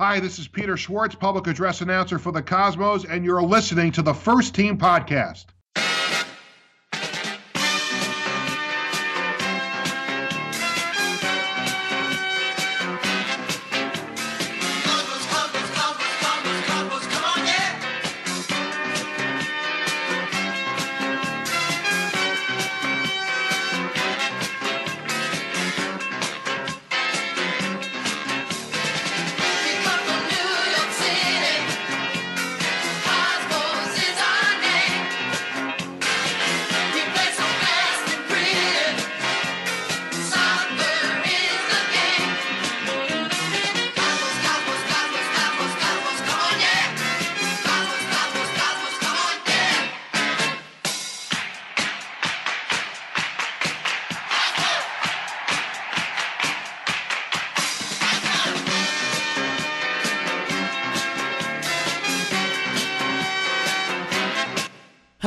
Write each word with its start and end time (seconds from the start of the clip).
Hi, 0.00 0.18
this 0.18 0.38
is 0.38 0.48
Peter 0.48 0.78
Schwartz, 0.78 1.14
public 1.14 1.46
address 1.46 1.82
announcer 1.82 2.18
for 2.18 2.32
the 2.32 2.40
Cosmos, 2.40 3.04
and 3.04 3.22
you're 3.22 3.42
listening 3.42 3.92
to 3.92 4.00
the 4.00 4.14
First 4.14 4.54
Team 4.54 4.78
Podcast. 4.78 5.44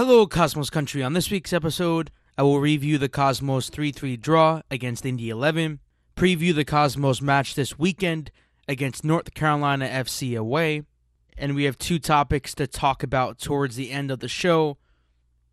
Hello, 0.06 0.28
Cosmos 0.28 0.70
Country. 0.70 1.02
On 1.02 1.14
this 1.14 1.32
week's 1.32 1.54
episode, 1.54 2.12
I 2.38 2.44
will 2.44 2.59
review 2.59 2.98
the 2.98 3.08
Cosmos 3.08 3.70
3 3.70 3.94
3 3.94 4.18
draw 4.18 4.62
against 4.70 5.06
Indy 5.06 5.30
11, 5.30 5.80
preview 6.18 6.54
the 6.54 6.66
Cosmos 6.66 7.22
match 7.22 7.56
this 7.56 7.80
weekend 7.80 8.30
against 8.68 9.06
North 9.06 9.34
Carolina 9.34 9.88
FC 9.88 10.38
away, 10.38 10.84
and 11.38 11.56
we 11.56 11.64
have 11.64 11.78
two 11.78 12.00
topics 12.00 12.54
to 12.56 12.68
talk 12.68 13.02
about 13.02 13.40
towards 13.40 13.78
the 13.78 13.92
end 13.92 14.12
of 14.12 14.20
the 14.20 14.28
show. 14.28 14.78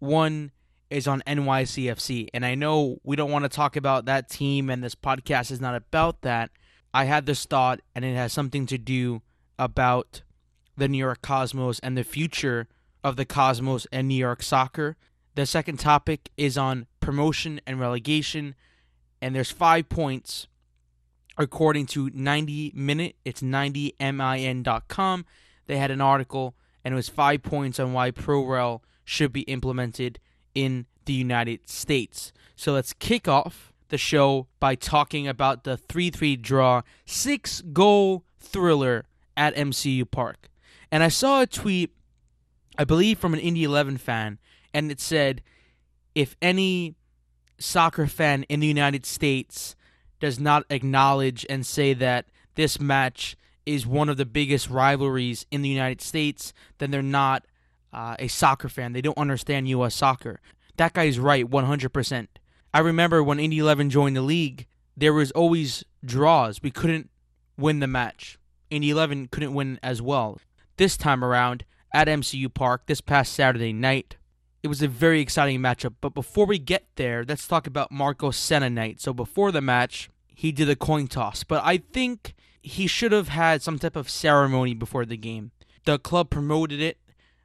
One 0.01 0.51
is 0.91 1.07
on 1.07 1.23
NYCFC, 1.29 2.31
and 2.35 2.45
I 2.45 2.57
know 2.57 2.99
we 3.05 3.15
don't 3.15 3.31
want 3.31 3.45
to 3.45 3.49
talk 3.49 3.77
about 3.77 4.07
that 4.07 4.29
team, 4.29 4.69
and 4.69 4.83
this 4.83 4.97
podcast 4.97 5.53
is 5.53 5.61
not 5.61 5.77
about 5.77 6.23
that. 6.23 6.51
I 6.93 7.05
had 7.05 7.25
this 7.25 7.45
thought, 7.45 7.83
and 7.95 8.05
it 8.05 8.17
has 8.17 8.33
something 8.33 8.67
to 8.67 8.79
do 8.79 9.23
about 9.61 10.23
the 10.77 10.89
New 10.89 10.99
York 10.99 11.23
Cosmos 11.23 11.79
and 11.85 11.97
the 11.97 12.03
future 12.03 12.67
of 13.03 13.17
the 13.17 13.25
Cosmos 13.25 13.87
and 13.93 14.09
New 14.09 14.15
York 14.15 14.43
soccer. 14.43 14.97
The 15.35 15.47
second 15.47 15.79
topic 15.79 16.31
is 16.37 16.59
on 16.59 16.87
promotion 17.01 17.61
and 17.67 17.81
relegation, 17.81 18.55
and 19.23 19.35
there's 19.35 19.51
five 19.51 19.89
points 19.89 20.47
according 21.39 21.87
to 21.87 22.11
90 22.13 22.73
Minute. 22.75 23.17
It's 23.25 23.41
90min.com. 23.41 25.25
They 25.67 25.79
had 25.79 25.91
an 25.91 26.01
article, 26.01 26.55
and 26.85 26.93
it 26.93 26.97
was 26.97 27.09
five 27.09 27.43
points 27.43 27.79
on 27.79 27.93
why 27.93 28.11
ProRel 28.11 28.81
should 29.05 29.33
be 29.33 29.43
implemented 29.43 30.19
in 30.55 30.87
the 31.05 31.13
United 31.13 31.69
States. 31.69 32.33
So 32.57 32.73
let's 32.73 32.93
kick 32.93 33.27
off 33.27 33.73
the 33.89 33.99
show 33.99 34.47
by 34.59 34.75
talking 34.75 35.27
about 35.29 35.65
the 35.65 35.77
3 35.77 36.11
3 36.11 36.37
draw, 36.37 36.83
six 37.05 37.63
goal 37.73 38.25
thriller 38.39 39.07
at 39.37 39.55
MCU 39.55 40.11
Park. 40.11 40.49
And 40.91 41.03
I 41.03 41.09
saw 41.09 41.43
a 41.43 41.47
tweet 41.47 41.91
I 42.81 42.85
believe 42.85 43.19
from 43.19 43.35
an 43.35 43.41
Indy 43.41 43.63
11 43.65 43.99
fan, 43.99 44.39
and 44.73 44.91
it 44.91 45.01
said, 45.01 45.43
if 46.15 46.35
any 46.41 46.95
soccer 47.59 48.07
fan 48.07 48.45
in 48.45 48.61
the 48.61 48.67
United 48.67 49.05
States 49.05 49.77
does 50.19 50.41
not 50.41 50.65
acknowledge 50.71 51.45
and 51.51 51.67
say 51.67 51.93
that 51.93 52.25
this 52.55 52.81
match 52.81 53.37
is 53.67 53.87
one 53.87 54.09
of 54.09 54.17
the 54.17 54.25
biggest 54.25 54.71
rivalries 54.71 55.45
in 55.51 55.61
the 55.61 55.69
United 55.69 56.01
States, 56.01 56.55
then 56.79 56.91
they're 56.91 57.03
not 57.03 57.45
uh, 57.93 58.17
a 58.19 58.29
soccer 58.29 58.71
fan. 58.71 58.95
They 58.95 59.03
don't 59.03 59.19
understand 59.19 59.69
U.S. 59.69 59.95
soccer. 59.95 60.41
That 60.79 60.95
guy's 60.95 61.19
right, 61.19 61.45
100%. 61.45 62.29
I 62.73 62.79
remember 62.79 63.23
when 63.23 63.39
Indy 63.39 63.59
11 63.59 63.91
joined 63.91 64.17
the 64.17 64.23
league, 64.23 64.67
there 64.97 65.13
was 65.13 65.33
always 65.33 65.85
draws. 66.03 66.63
We 66.63 66.71
couldn't 66.71 67.11
win 67.59 67.81
the 67.81 67.87
match. 67.87 68.39
Indy 68.71 68.89
11 68.89 69.29
couldn't 69.29 69.53
win 69.53 69.79
as 69.83 70.01
well. 70.01 70.39
This 70.79 70.97
time 70.97 71.23
around, 71.23 71.67
at 71.93 72.09
MCU 72.09 72.53
Park 72.53 72.87
this 72.87 73.01
past 73.01 73.33
Saturday 73.33 73.73
night. 73.73 74.17
It 74.63 74.69
was 74.69 74.83
a 74.83 74.89
very 74.89 75.21
exciting 75.21 75.61
matchup, 75.61 75.95
but 76.01 76.15
before 76.15 76.47
we 76.47 76.59
get 76.59 76.85
there, 76.97 77.25
let's 77.27 77.49
talk 77.49 77.67
about 77.67 77.91
Marco 77.91 78.31
Senna 78.31 78.69
night. 78.69 79.01
So 79.01 79.15
before 79.15 79.53
the 79.53 79.63
match, 79.63 80.11
he 80.29 80.53
did 80.53 80.69
a 80.69 80.77
coin 80.77 81.07
toss, 81.07 81.45
but 81.45 81.63
I 81.65 81.79
think 81.79 82.35
he 82.63 82.87
should 82.87 83.13
have 83.13 83.29
had 83.29 83.63
some 83.63 83.79
type 83.79 83.97
of 83.97 84.11
ceremony 84.11 84.75
before 84.75 85.07
the 85.07 85.17
game. 85.17 85.51
The 85.85 85.99
club 85.99 86.31
promoted 86.31 86.81
it. 86.81 86.99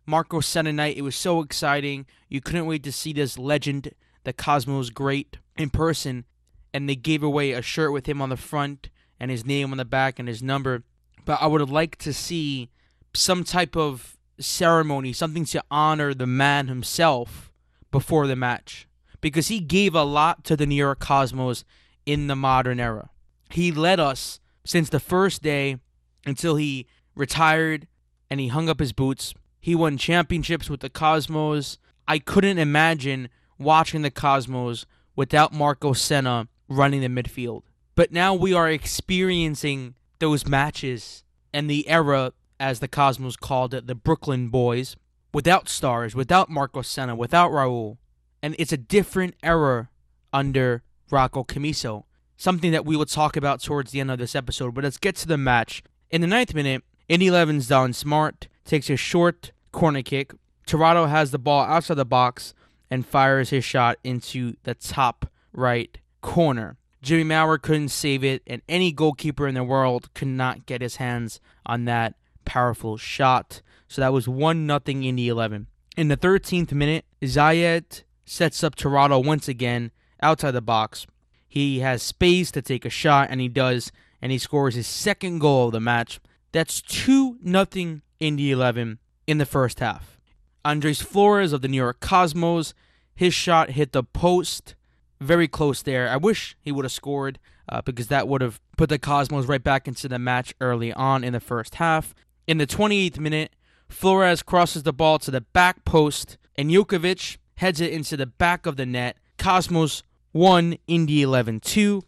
Marco 0.06 0.42
Senna 0.42 0.74
night, 0.74 0.98
it 0.98 1.02
was 1.02 1.16
so 1.16 1.42
exciting. 1.42 2.06
You 2.30 2.42
couldn't 2.42 2.68
wait 2.68 2.84
to 2.84 2.92
see 2.92 3.14
this 3.14 3.38
legend, 3.38 3.92
the 4.24 4.34
Cosmos 4.34 4.90
great, 4.90 5.38
in 5.58 5.70
person, 5.70 6.26
and 6.74 6.88
they 6.90 6.96
gave 6.96 7.24
away 7.24 7.54
a 7.54 7.62
shirt 7.62 7.94
with 7.94 8.08
him 8.08 8.22
on 8.22 8.30
the 8.30 8.38
front 8.38 8.90
and 9.20 9.32
his 9.32 9.46
name 9.46 9.72
on 9.72 9.78
the 9.78 9.86
back 9.86 10.20
and 10.20 10.28
his 10.28 10.44
number. 10.44 10.84
But 11.24 11.42
I 11.42 11.48
would 11.48 11.62
have 11.62 11.72
liked 11.72 12.00
to 12.02 12.14
see 12.14 12.70
some 13.14 13.44
type 13.44 13.76
of 13.78 14.15
ceremony, 14.40 15.14
something 15.14 15.46
to 15.46 15.64
honor 15.70 16.14
the 16.14 16.28
man 16.28 16.68
himself 16.68 17.52
before 17.92 18.28
the 18.28 18.36
match. 18.36 18.88
Because 19.22 19.48
he 19.48 19.60
gave 19.60 19.96
a 19.96 20.04
lot 20.04 20.44
to 20.46 20.56
the 20.56 20.66
New 20.66 20.76
York 20.76 21.00
Cosmos 21.00 21.64
in 22.06 22.28
the 22.28 22.36
modern 22.36 22.80
era. 22.80 23.10
He 23.50 23.72
led 23.72 24.00
us 24.00 24.40
since 24.64 24.90
the 24.90 25.00
first 25.00 25.42
day 25.42 25.78
until 26.26 26.56
he 26.56 26.88
retired 27.16 27.88
and 28.30 28.40
he 28.40 28.50
hung 28.50 28.70
up 28.70 28.80
his 28.80 28.94
boots. 28.94 29.34
He 29.60 29.76
won 29.76 29.98
championships 29.98 30.70
with 30.70 30.82
the 30.82 30.90
Cosmos. 30.90 31.78
I 32.08 32.20
couldn't 32.20 32.60
imagine 32.60 33.30
watching 33.58 34.02
the 34.02 34.12
Cosmos 34.12 34.86
without 35.16 35.54
Marco 35.54 35.94
Senna 35.94 36.48
running 36.68 37.02
the 37.02 37.08
midfield. 37.08 37.64
But 37.96 38.12
now 38.12 38.34
we 38.34 38.54
are 38.54 38.70
experiencing 38.70 39.96
those 40.20 40.46
matches 40.46 41.24
and 41.54 41.70
the 41.70 41.88
era 41.88 42.34
as 42.60 42.80
the 42.80 42.88
Cosmos 42.88 43.36
called 43.36 43.74
it, 43.74 43.88
the 43.88 43.96
Brooklyn 43.96 44.50
Boys, 44.50 44.96
without 45.34 45.68
stars, 45.68 46.16
without 46.16 46.50
Marco 46.50 46.82
Senna, 46.82 47.16
without 47.16 47.52
Raul. 47.52 47.98
And 48.42 48.56
it's 48.58 48.72
a 48.72 48.78
different 48.78 49.36
era 49.44 49.90
under 50.32 50.84
Rocco 51.10 51.44
Commisso. 51.44 52.04
Something 52.38 52.72
that 52.72 52.86
we 52.86 52.96
will 52.96 53.06
talk 53.06 53.38
about 53.38 53.62
towards 53.62 53.92
the 53.92 54.00
end 54.00 54.12
of 54.12 54.20
this 54.20 54.36
episode. 54.36 54.74
But 54.74 54.84
let's 54.84 54.98
get 54.98 55.16
to 55.18 55.28
the 55.28 55.38
match. 55.38 55.84
In 56.12 56.22
the 56.22 56.28
ninth 56.28 56.54
minute, 56.54 56.84
Indy 57.08 57.28
11's 57.28 57.68
Don 57.68 57.94
Smart 57.94 58.48
takes 58.66 58.90
a 58.90 58.96
short 58.96 59.52
corner 59.72 60.02
kick. 60.02 60.34
Torrado 60.66 61.06
has 61.06 61.32
the 61.32 61.40
ball 61.40 61.64
outside 61.64 61.96
the 61.96 62.06
box 62.06 62.54
and 62.90 63.06
fires 63.06 63.50
his 63.50 63.64
shot 63.64 63.98
into 64.04 64.56
the 64.64 64.74
top 64.74 65.30
right 65.54 65.98
corner. 66.22 66.78
Jimmy 67.02 67.24
Maurer 67.24 67.60
couldn't 67.60 67.90
save 67.90 68.24
it, 68.24 68.42
and 68.48 68.64
any 68.68 68.92
goalkeeper 68.92 69.48
in 69.48 69.54
the 69.54 69.64
world 69.64 70.12
could 70.16 70.28
not 70.28 70.66
get 70.66 70.82
his 70.82 70.96
hands 70.96 71.40
on 71.66 71.86
that 71.86 72.16
powerful 72.46 72.98
shot. 72.98 73.62
So 73.88 74.02
that 74.02 74.14
was 74.14 74.28
1 74.28 74.66
nothing 74.66 75.04
Indy 75.04 75.28
11. 75.28 75.68
In 75.98 76.08
the 76.08 76.18
13th 76.18 76.72
minute, 76.72 77.06
Zayed 77.22 78.04
sets 78.26 78.64
up 78.64 78.76
Torrado 78.76 79.20
once 79.20 79.48
again 79.48 79.92
outside 80.22 80.52
the 80.52 80.62
box. 80.62 81.06
He 81.48 81.80
has 81.80 82.02
space 82.04 82.52
to 82.52 82.62
take 82.62 82.86
a 82.86 82.90
shot, 82.90 83.30
and 83.30 83.40
he 83.40 83.48
does, 83.48 83.92
and 84.22 84.32
he 84.32 84.38
scores 84.38 84.76
his 84.76 84.88
second 84.88 85.40
goal 85.40 85.68
of 85.68 85.72
the 85.72 85.80
match. 85.80 86.20
That's 86.52 86.82
2 86.82 87.38
nothing 87.42 88.02
Indy 88.20 88.52
11 88.52 89.00
in 89.28 89.38
the 89.38 89.46
first 89.46 89.80
half. 89.80 90.20
Andres 90.64 91.02
Flores 91.02 91.54
of 91.54 91.62
the 91.62 91.68
New 91.68 91.78
York 91.78 92.00
Cosmos, 92.00 92.74
his 93.14 93.34
shot 93.34 93.72
hit 93.72 93.92
the 93.92 94.04
post, 94.04 94.76
very 95.22 95.48
close 95.48 95.82
there. 95.82 96.10
I 96.10 96.18
wish 96.18 96.58
he 96.60 96.72
would 96.72 96.86
have 96.86 96.92
scored 96.92 97.40
uh, 97.70 97.82
because 97.82 98.08
that 98.08 98.28
would 98.28 98.42
have 98.42 98.60
put 98.78 98.90
the 98.90 99.00
Cosmos 99.00 99.46
right 99.46 99.64
back 99.64 99.88
into 99.88 100.08
the 100.08 100.20
match 100.20 100.54
early 100.60 100.92
on 100.92 101.24
in 101.24 101.34
the 101.34 101.40
first 101.40 101.76
half. 101.76 102.14
In 102.48 102.60
the 102.60 102.68
28th 102.68 103.18
minute, 103.18 103.52
Flores 103.90 104.44
crosses 104.44 104.84
the 104.84 104.94
ball 104.94 105.18
to 105.20 105.32
the 105.32 105.42
back 105.42 105.84
post, 105.84 106.38
and 106.56 106.70
Jakovic 106.70 107.38
heads 107.56 107.82
it 107.82 107.92
into 107.92 108.16
the 108.16 108.28
back 108.28 108.66
of 108.66 108.78
the 108.78 108.86
net. 108.86 109.18
Cosmos 109.38 110.04
1, 110.32 110.78
Indy 110.88 111.24
11 111.24 111.60
2. 111.62 112.04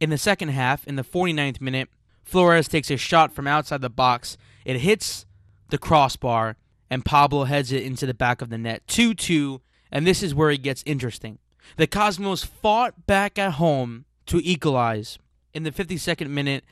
In 0.00 0.10
the 0.10 0.18
second 0.18 0.50
half, 0.50 0.86
in 0.86 0.96
the 0.96 1.02
49th 1.02 1.60
minute, 1.60 1.88
Flores 2.22 2.68
takes 2.68 2.90
a 2.90 2.96
shot 2.96 3.32
from 3.32 3.48
outside 3.48 3.80
the 3.80 3.90
box. 3.90 4.36
It 4.64 4.80
hits 4.80 5.26
the 5.70 5.78
crossbar, 5.78 6.56
and 6.88 7.04
Pablo 7.04 7.44
heads 7.44 7.72
it 7.72 7.82
into 7.82 8.06
the 8.06 8.14
back 8.14 8.40
of 8.40 8.48
the 8.48 8.58
net. 8.58 8.86
2 8.86 9.14
2, 9.14 9.60
and 9.90 10.06
this 10.06 10.22
is 10.22 10.34
where 10.34 10.50
it 10.50 10.62
gets 10.62 10.84
interesting. 10.86 11.38
The 11.76 11.88
Cosmos 11.88 12.44
fought 12.44 13.06
back 13.06 13.38
at 13.38 13.54
home 13.54 14.04
to 14.26 14.40
equalize. 14.44 15.18
In 15.52 15.64
the 15.64 15.72
52nd 15.72 16.28
minute, 16.28 16.64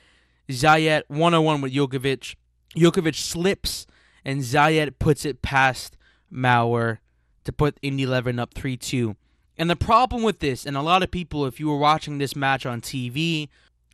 on 1.34 1.44
one 1.44 1.60
with 1.60 1.72
Jakovic. 1.72 2.36
Jakovic 2.76 3.14
slips, 3.14 3.86
and 4.24 4.40
Zayed 4.42 4.98
puts 4.98 5.24
it 5.24 5.42
past 5.42 5.96
Maurer 6.30 7.00
to 7.44 7.52
put 7.52 7.78
Indy 7.82 8.02
11 8.02 8.38
up 8.38 8.54
3 8.54 8.76
2. 8.76 9.16
And 9.56 9.68
the 9.68 9.76
problem 9.76 10.22
with 10.22 10.38
this, 10.38 10.64
and 10.64 10.76
a 10.76 10.82
lot 10.82 11.02
of 11.02 11.10
people, 11.10 11.44
if 11.46 11.58
you 11.58 11.68
were 11.68 11.78
watching 11.78 12.18
this 12.18 12.36
match 12.36 12.64
on 12.64 12.80
TV 12.80 13.48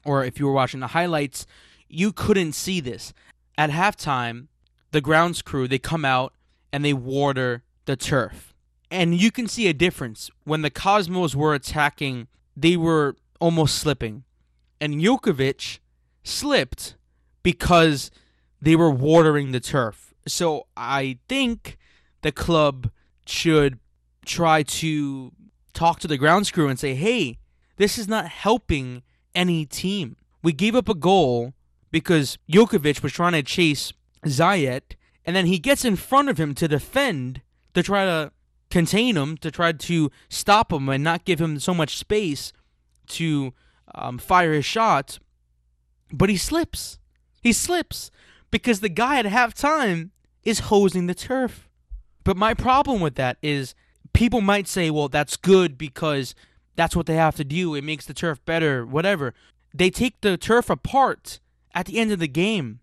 or 0.04 0.24
if 0.24 0.38
you 0.38 0.46
were 0.46 0.52
watching 0.52 0.80
the 0.80 0.88
highlights, 0.88 1.46
you 1.88 2.12
couldn't 2.12 2.52
see 2.52 2.80
this. 2.80 3.14
At 3.56 3.70
halftime, 3.70 4.48
the 4.90 5.00
grounds 5.00 5.40
crew 5.40 5.66
they 5.66 5.78
come 5.78 6.04
out 6.04 6.34
and 6.72 6.84
they 6.84 6.92
water 6.92 7.62
the 7.86 7.96
turf. 7.96 8.52
And 8.90 9.14
you 9.14 9.30
can 9.30 9.48
see 9.48 9.68
a 9.68 9.72
difference. 9.72 10.30
When 10.44 10.62
the 10.62 10.70
Cosmos 10.70 11.34
were 11.34 11.54
attacking, 11.54 12.28
they 12.56 12.76
were 12.76 13.16
almost 13.40 13.76
slipping. 13.76 14.24
And 14.80 15.00
Jakovic 15.00 15.78
slipped 16.22 16.96
because 17.42 18.10
they 18.64 18.76
were 18.76 18.90
watering 18.90 19.52
the 19.52 19.60
turf. 19.60 20.14
So 20.26 20.66
I 20.76 21.18
think 21.28 21.76
the 22.22 22.32
club 22.32 22.90
should 23.26 23.78
try 24.24 24.62
to 24.62 25.32
talk 25.74 26.00
to 26.00 26.08
the 26.08 26.16
grounds 26.16 26.50
crew 26.50 26.68
and 26.68 26.78
say, 26.78 26.94
hey, 26.94 27.38
this 27.76 27.98
is 27.98 28.08
not 28.08 28.28
helping 28.28 29.02
any 29.34 29.66
team. 29.66 30.16
We 30.42 30.52
gave 30.52 30.74
up 30.74 30.88
a 30.88 30.94
goal 30.94 31.52
because 31.90 32.38
Jakovic 32.50 33.02
was 33.02 33.12
trying 33.12 33.32
to 33.32 33.42
chase 33.42 33.92
Zayed, 34.26 34.96
and 35.26 35.36
then 35.36 35.46
he 35.46 35.58
gets 35.58 35.84
in 35.84 35.96
front 35.96 36.28
of 36.28 36.38
him 36.38 36.54
to 36.54 36.68
defend 36.68 37.42
to 37.74 37.82
try 37.82 38.04
to 38.04 38.32
contain 38.70 39.16
him, 39.16 39.36
to 39.38 39.50
try 39.50 39.72
to 39.72 40.10
stop 40.28 40.72
him 40.72 40.88
and 40.88 41.04
not 41.04 41.24
give 41.24 41.40
him 41.40 41.58
so 41.58 41.74
much 41.74 41.98
space 41.98 42.52
to 43.08 43.52
um, 43.94 44.18
fire 44.18 44.52
his 44.52 44.64
shot. 44.64 45.18
But 46.12 46.30
he 46.30 46.36
slips. 46.36 46.98
He 47.42 47.52
slips 47.52 48.10
because 48.54 48.78
the 48.78 48.88
guy 48.88 49.18
at 49.18 49.24
halftime 49.24 50.10
is 50.44 50.70
hosing 50.70 51.08
the 51.08 51.14
turf. 51.14 51.68
But 52.22 52.36
my 52.36 52.54
problem 52.54 53.00
with 53.00 53.16
that 53.16 53.36
is 53.42 53.74
people 54.12 54.40
might 54.40 54.68
say, 54.68 54.90
well, 54.90 55.08
that's 55.08 55.36
good 55.36 55.76
because 55.76 56.36
that's 56.76 56.94
what 56.94 57.06
they 57.06 57.16
have 57.16 57.34
to 57.34 57.42
do. 57.42 57.74
It 57.74 57.82
makes 57.82 58.06
the 58.06 58.14
turf 58.14 58.38
better, 58.44 58.86
whatever. 58.86 59.34
They 59.74 59.90
take 59.90 60.20
the 60.20 60.36
turf 60.36 60.70
apart 60.70 61.40
at 61.74 61.86
the 61.86 61.98
end 61.98 62.12
of 62.12 62.20
the 62.20 62.28
game. 62.28 62.78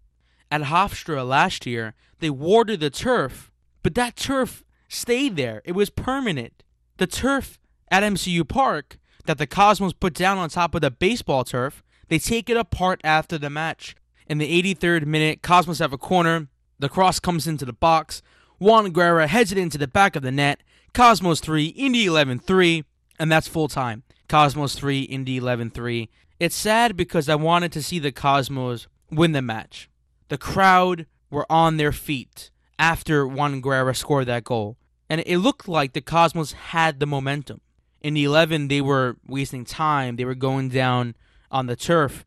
At 0.52 0.64
Hofstra 0.64 1.26
last 1.26 1.66
year, 1.66 1.94
they 2.20 2.30
watered 2.30 2.82
the 2.82 2.90
turf, 2.90 3.50
but 3.82 3.96
that 3.96 4.18
turf 4.18 4.66
stayed 4.90 5.38
there. 5.38 5.62
It 5.64 5.72
was 5.72 5.90
permanent. 5.90 6.64
The 6.98 7.08
turf 7.08 7.58
at 7.90 8.04
MCU 8.04 8.46
Park 8.46 8.98
that 9.26 9.38
the 9.38 9.48
Cosmos 9.48 9.94
put 9.94 10.16
down 10.16 10.38
on 10.38 10.50
top 10.50 10.76
of 10.76 10.82
the 10.82 10.92
baseball 10.92 11.46
turf, 11.46 11.82
they 12.10 12.20
take 12.20 12.50
it 12.50 12.58
apart 12.58 13.00
after 13.06 13.38
the 13.38 13.50
match. 13.50 13.96
In 14.32 14.38
the 14.38 14.76
83rd 14.76 15.06
minute, 15.08 15.42
Cosmos 15.42 15.80
have 15.80 15.92
a 15.92 15.98
corner. 15.98 16.48
The 16.80 16.88
cross 16.88 17.20
comes 17.20 17.48
into 17.48 17.66
the 17.66 17.74
box. 17.74 18.22
Juan 18.60 18.94
Guerra 18.94 19.28
heads 19.28 19.52
it 19.52 19.58
into 19.58 19.78
the 19.78 19.90
back 19.90 20.16
of 20.16 20.24
the 20.24 20.32
net. 20.32 20.64
Cosmos 20.94 21.42
3, 21.42 21.66
Indy 21.66 22.06
11 22.06 22.40
3, 22.40 22.86
and 23.20 23.30
that's 23.30 23.50
full 23.50 23.68
time. 23.68 24.04
Cosmos 24.30 24.74
3, 24.76 25.02
Indy 25.02 25.36
11 25.36 25.72
3. 25.72 26.10
It's 26.40 26.56
sad 26.56 26.96
because 26.96 27.28
I 27.28 27.36
wanted 27.36 27.74
to 27.74 27.84
see 27.84 28.00
the 28.00 28.14
Cosmos 28.14 28.88
win 29.12 29.34
the 29.34 29.42
match. 29.42 29.90
The 30.30 30.38
crowd 30.38 31.08
were 31.30 31.46
on 31.52 31.76
their 31.76 31.92
feet 31.92 32.52
after 32.80 33.28
Juan 33.28 33.60
Guerra 33.60 33.94
scored 33.94 34.28
that 34.28 34.46
goal, 34.46 34.78
and 35.10 35.22
it 35.26 35.40
looked 35.40 35.68
like 35.68 35.92
the 35.92 36.00
Cosmos 36.00 36.54
had 36.54 37.02
the 37.02 37.06
momentum. 37.06 37.60
Indy 38.00 38.24
11, 38.24 38.70
they 38.70 38.80
were 38.80 39.18
wasting 39.28 39.66
time, 39.66 40.16
they 40.16 40.24
were 40.24 40.36
going 40.36 40.70
down 40.70 41.16
on 41.52 41.66
the 41.66 41.76
turf. 41.76 42.24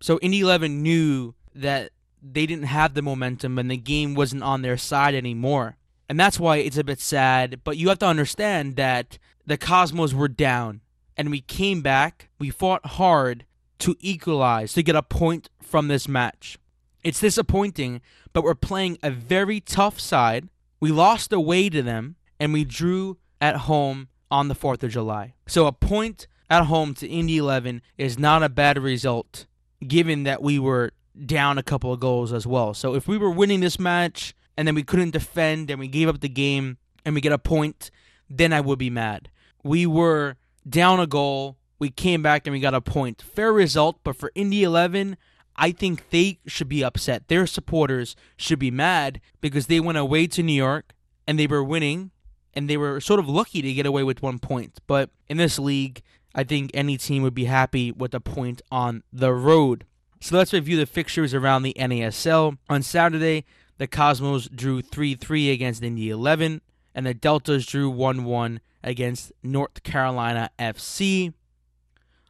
So 0.00 0.20
Indy 0.20 0.42
11 0.42 0.80
knew 0.80 1.34
that 1.60 1.92
they 2.22 2.46
didn't 2.46 2.64
have 2.64 2.94
the 2.94 3.02
momentum 3.02 3.58
and 3.58 3.70
the 3.70 3.76
game 3.76 4.14
wasn't 4.14 4.42
on 4.42 4.62
their 4.62 4.76
side 4.76 5.14
anymore. 5.14 5.76
And 6.08 6.18
that's 6.18 6.40
why 6.40 6.56
it's 6.56 6.76
a 6.76 6.84
bit 6.84 7.00
sad. 7.00 7.60
But 7.64 7.76
you 7.76 7.88
have 7.88 7.98
to 8.00 8.06
understand 8.06 8.76
that 8.76 9.18
the 9.46 9.56
Cosmos 9.56 10.12
were 10.12 10.28
down 10.28 10.80
and 11.16 11.30
we 11.30 11.40
came 11.40 11.82
back. 11.82 12.28
We 12.38 12.50
fought 12.50 12.84
hard 12.84 13.44
to 13.78 13.96
equalize, 14.00 14.74
to 14.74 14.82
get 14.82 14.96
a 14.96 15.02
point 15.02 15.48
from 15.62 15.88
this 15.88 16.06
match. 16.06 16.58
It's 17.02 17.20
disappointing, 17.20 18.02
but 18.32 18.44
we're 18.44 18.54
playing 18.54 18.98
a 19.02 19.10
very 19.10 19.60
tough 19.60 19.98
side. 19.98 20.48
We 20.80 20.90
lost 20.90 21.32
away 21.32 21.70
to 21.70 21.82
them 21.82 22.16
and 22.38 22.52
we 22.52 22.64
drew 22.64 23.18
at 23.40 23.56
home 23.56 24.08
on 24.30 24.48
the 24.48 24.54
4th 24.54 24.82
of 24.82 24.90
July. 24.90 25.34
So 25.46 25.66
a 25.66 25.72
point 25.72 26.26
at 26.50 26.64
home 26.64 26.94
to 26.94 27.08
Indy 27.08 27.38
11 27.38 27.82
is 27.96 28.18
not 28.18 28.42
a 28.42 28.48
bad 28.48 28.78
result 28.78 29.46
given 29.86 30.24
that 30.24 30.42
we 30.42 30.58
were 30.58 30.92
down 31.26 31.58
a 31.58 31.62
couple 31.62 31.92
of 31.92 32.00
goals 32.00 32.32
as 32.32 32.46
well. 32.46 32.74
So 32.74 32.94
if 32.94 33.08
we 33.08 33.18
were 33.18 33.30
winning 33.30 33.60
this 33.60 33.78
match 33.78 34.34
and 34.56 34.66
then 34.66 34.74
we 34.74 34.82
couldn't 34.82 35.10
defend 35.10 35.70
and 35.70 35.78
we 35.78 35.88
gave 35.88 36.08
up 36.08 36.20
the 36.20 36.28
game 36.28 36.78
and 37.04 37.14
we 37.14 37.20
get 37.20 37.32
a 37.32 37.38
point, 37.38 37.90
then 38.28 38.52
I 38.52 38.60
would 38.60 38.78
be 38.78 38.90
mad. 38.90 39.30
We 39.62 39.86
were 39.86 40.36
down 40.68 41.00
a 41.00 41.06
goal, 41.06 41.56
we 41.78 41.90
came 41.90 42.22
back 42.22 42.46
and 42.46 42.52
we 42.52 42.60
got 42.60 42.74
a 42.74 42.80
point. 42.80 43.22
Fair 43.22 43.52
result, 43.52 44.00
but 44.04 44.16
for 44.16 44.30
Indy 44.34 44.62
11, 44.62 45.16
I 45.56 45.72
think 45.72 46.10
they 46.10 46.38
should 46.46 46.68
be 46.68 46.84
upset. 46.84 47.28
Their 47.28 47.46
supporters 47.46 48.16
should 48.36 48.58
be 48.58 48.70
mad 48.70 49.20
because 49.40 49.66
they 49.66 49.80
went 49.80 49.98
away 49.98 50.26
to 50.28 50.42
New 50.42 50.52
York 50.52 50.94
and 51.26 51.38
they 51.38 51.46
were 51.46 51.64
winning 51.64 52.10
and 52.54 52.68
they 52.68 52.76
were 52.76 53.00
sort 53.00 53.20
of 53.20 53.28
lucky 53.28 53.62
to 53.62 53.72
get 53.72 53.86
away 53.86 54.02
with 54.02 54.22
one 54.22 54.38
point. 54.38 54.78
But 54.86 55.10
in 55.28 55.36
this 55.36 55.58
league, 55.58 56.02
I 56.34 56.44
think 56.44 56.70
any 56.74 56.96
team 56.96 57.22
would 57.22 57.34
be 57.34 57.44
happy 57.44 57.92
with 57.92 58.14
a 58.14 58.20
point 58.20 58.62
on 58.70 59.02
the 59.12 59.32
road. 59.32 59.84
So 60.22 60.36
let's 60.36 60.52
review 60.52 60.76
the 60.76 60.84
fixtures 60.84 61.32
around 61.32 61.62
the 61.62 61.74
NASL. 61.78 62.58
On 62.68 62.82
Saturday, 62.82 63.46
the 63.78 63.86
Cosmos 63.86 64.48
drew 64.48 64.82
3 64.82 65.14
3 65.14 65.50
against 65.50 65.82
Indy 65.82 66.10
11, 66.10 66.60
and 66.94 67.06
the 67.06 67.14
Deltas 67.14 67.64
drew 67.64 67.88
1 67.88 68.24
1 68.24 68.60
against 68.84 69.32
North 69.42 69.82
Carolina 69.82 70.50
FC. 70.58 71.32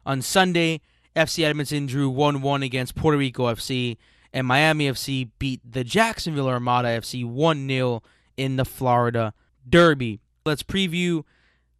On 0.05 0.21
Sunday, 0.21 0.79
FC 1.17 1.43
Edmonton 1.43 1.85
drew 1.85 2.09
1 2.09 2.41
1 2.41 2.63
against 2.63 2.95
Puerto 2.95 3.17
Rico 3.17 3.53
FC, 3.53 3.97
and 4.31 4.47
Miami 4.47 4.89
FC 4.89 5.29
beat 5.37 5.59
the 5.69 5.83
Jacksonville 5.83 6.47
Armada 6.47 6.87
FC 6.87 7.25
1 7.25 7.67
0 7.67 8.01
in 8.37 8.55
the 8.55 8.65
Florida 8.65 9.33
Derby. 9.67 10.21
Let's 10.45 10.63
preview 10.63 11.25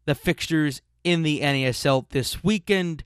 the 0.05 0.15
fixtures 0.15 0.81
in 1.05 1.23
the 1.23 1.39
NASL 1.39 2.09
this 2.09 2.43
weekend. 2.43 3.05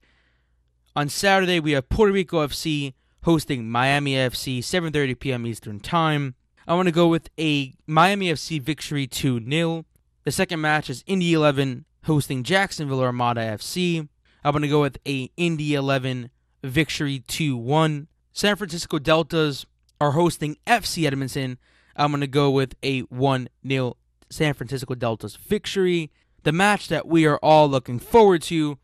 On 0.98 1.10
Saturday, 1.10 1.60
we 1.60 1.74
have 1.74 1.90
Puerto 1.90 2.14
Rico 2.14 2.48
FC 2.48 2.94
hosting 3.24 3.70
Miami 3.70 4.14
FC, 4.14 4.60
7:30 4.60 5.20
p.m. 5.20 5.46
Eastern 5.46 5.82
Time. 5.82 6.36
I 6.66 6.74
want 6.74 6.88
to 6.88 6.94
go 6.94 7.10
with 7.10 7.30
a 7.38 7.76
Miami 7.86 8.32
FC 8.32 8.62
victory 8.62 9.06
2-0. 9.06 9.84
The 10.24 10.32
second 10.32 10.62
match 10.62 10.90
is 10.90 11.04
Indy 11.06 11.34
11 11.34 11.84
hosting 12.06 12.44
Jacksonville 12.44 13.02
Armada 13.02 13.42
FC. 13.42 14.08
I'm 14.42 14.54
going 14.54 14.62
to 14.62 14.70
go 14.70 14.80
with 14.80 14.98
a 15.06 15.30
Indy 15.36 15.74
11 15.74 16.30
victory 16.64 17.20
2-1. 17.28 18.08
San 18.32 18.56
Francisco 18.56 18.98
Deltas 18.98 19.66
are 20.00 20.12
hosting 20.12 20.56
FC 20.66 21.06
Edmonton. 21.06 21.58
I'm 21.98 22.12
going 22.12 22.22
to 22.22 22.28
go 22.28 22.50
with 22.50 22.74
a 22.84 23.04
1-0 23.04 23.94
San 24.30 24.54
Francisco 24.54 24.96
Deltas 24.96 25.36
victory. 25.36 26.10
The 26.44 26.54
match 26.54 26.88
that 26.88 27.06
we 27.06 27.26
are 27.26 27.38
all 27.44 27.68
looking 27.68 28.00
forward 28.00 28.44
to 28.44 28.78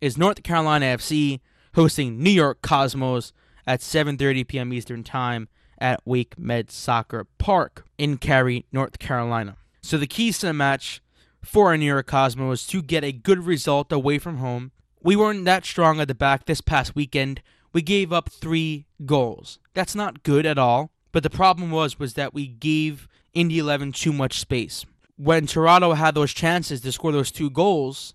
is 0.00 0.16
North 0.16 0.44
Carolina 0.44 0.86
FC 0.86 1.40
hosting 1.76 2.22
New 2.22 2.30
York 2.30 2.62
Cosmos 2.62 3.32
at 3.66 3.80
7:30 3.80 4.48
p.m. 4.48 4.72
Eastern 4.72 5.04
Time 5.04 5.48
at 5.78 6.02
WakeMed 6.06 6.70
Soccer 6.70 7.26
Park 7.36 7.84
in 7.98 8.16
Cary, 8.16 8.64
North 8.72 8.98
Carolina. 8.98 9.56
So 9.82 9.98
the 9.98 10.06
keys 10.06 10.38
to 10.38 10.46
the 10.46 10.54
match 10.54 11.02
for 11.42 11.66
our 11.66 11.76
New 11.76 11.84
York 11.84 12.06
Cosmos 12.06 12.66
to 12.68 12.80
get 12.82 13.04
a 13.04 13.12
good 13.12 13.44
result 13.44 13.92
away 13.92 14.18
from 14.18 14.38
home. 14.38 14.72
We 15.02 15.16
weren't 15.16 15.44
that 15.44 15.66
strong 15.66 16.00
at 16.00 16.08
the 16.08 16.14
back 16.14 16.46
this 16.46 16.62
past 16.62 16.96
weekend. 16.96 17.42
We 17.74 17.82
gave 17.82 18.10
up 18.10 18.30
3 18.30 18.86
goals. 19.04 19.58
That's 19.74 19.94
not 19.94 20.22
good 20.22 20.46
at 20.46 20.58
all, 20.58 20.90
but 21.12 21.22
the 21.22 21.30
problem 21.30 21.70
was 21.70 21.98
was 21.98 22.14
that 22.14 22.32
we 22.32 22.46
gave 22.46 23.06
Indy 23.34 23.58
11 23.58 23.92
too 23.92 24.14
much 24.14 24.40
space. 24.40 24.86
When 25.16 25.46
Torrado 25.46 25.92
had 25.92 26.14
those 26.14 26.32
chances 26.32 26.80
to 26.80 26.90
score 26.90 27.12
those 27.12 27.30
two 27.30 27.50
goals, 27.50 28.14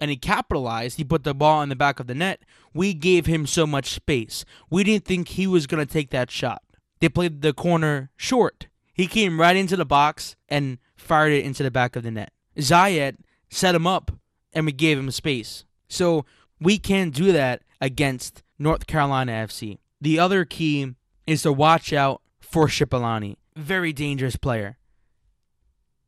and 0.00 0.10
he 0.10 0.16
capitalized. 0.16 0.96
He 0.96 1.04
put 1.04 1.24
the 1.24 1.34
ball 1.34 1.62
in 1.62 1.68
the 1.68 1.76
back 1.76 2.00
of 2.00 2.06
the 2.06 2.14
net. 2.14 2.42
We 2.72 2.94
gave 2.94 3.26
him 3.26 3.46
so 3.46 3.66
much 3.66 3.90
space. 3.90 4.44
We 4.70 4.84
didn't 4.84 5.04
think 5.04 5.28
he 5.28 5.46
was 5.46 5.66
going 5.66 5.84
to 5.84 5.92
take 5.92 6.10
that 6.10 6.30
shot. 6.30 6.62
They 7.00 7.08
played 7.08 7.42
the 7.42 7.52
corner 7.52 8.10
short. 8.16 8.68
He 8.92 9.06
came 9.06 9.40
right 9.40 9.56
into 9.56 9.76
the 9.76 9.84
box 9.84 10.36
and 10.48 10.78
fired 10.96 11.32
it 11.32 11.44
into 11.44 11.62
the 11.62 11.70
back 11.70 11.96
of 11.96 12.02
the 12.02 12.10
net. 12.10 12.32
Zayed 12.56 13.16
set 13.48 13.74
him 13.74 13.86
up 13.86 14.12
and 14.52 14.66
we 14.66 14.72
gave 14.72 14.98
him 14.98 15.10
space. 15.10 15.64
So 15.88 16.24
we 16.60 16.78
can't 16.78 17.14
do 17.14 17.32
that 17.32 17.62
against 17.80 18.42
North 18.58 18.86
Carolina 18.86 19.32
FC. 19.32 19.78
The 20.00 20.18
other 20.18 20.44
key 20.44 20.94
is 21.26 21.42
to 21.42 21.52
watch 21.52 21.92
out 21.92 22.22
for 22.40 22.66
Shipalane. 22.66 23.36
Very 23.56 23.92
dangerous 23.92 24.36
player. 24.36 24.76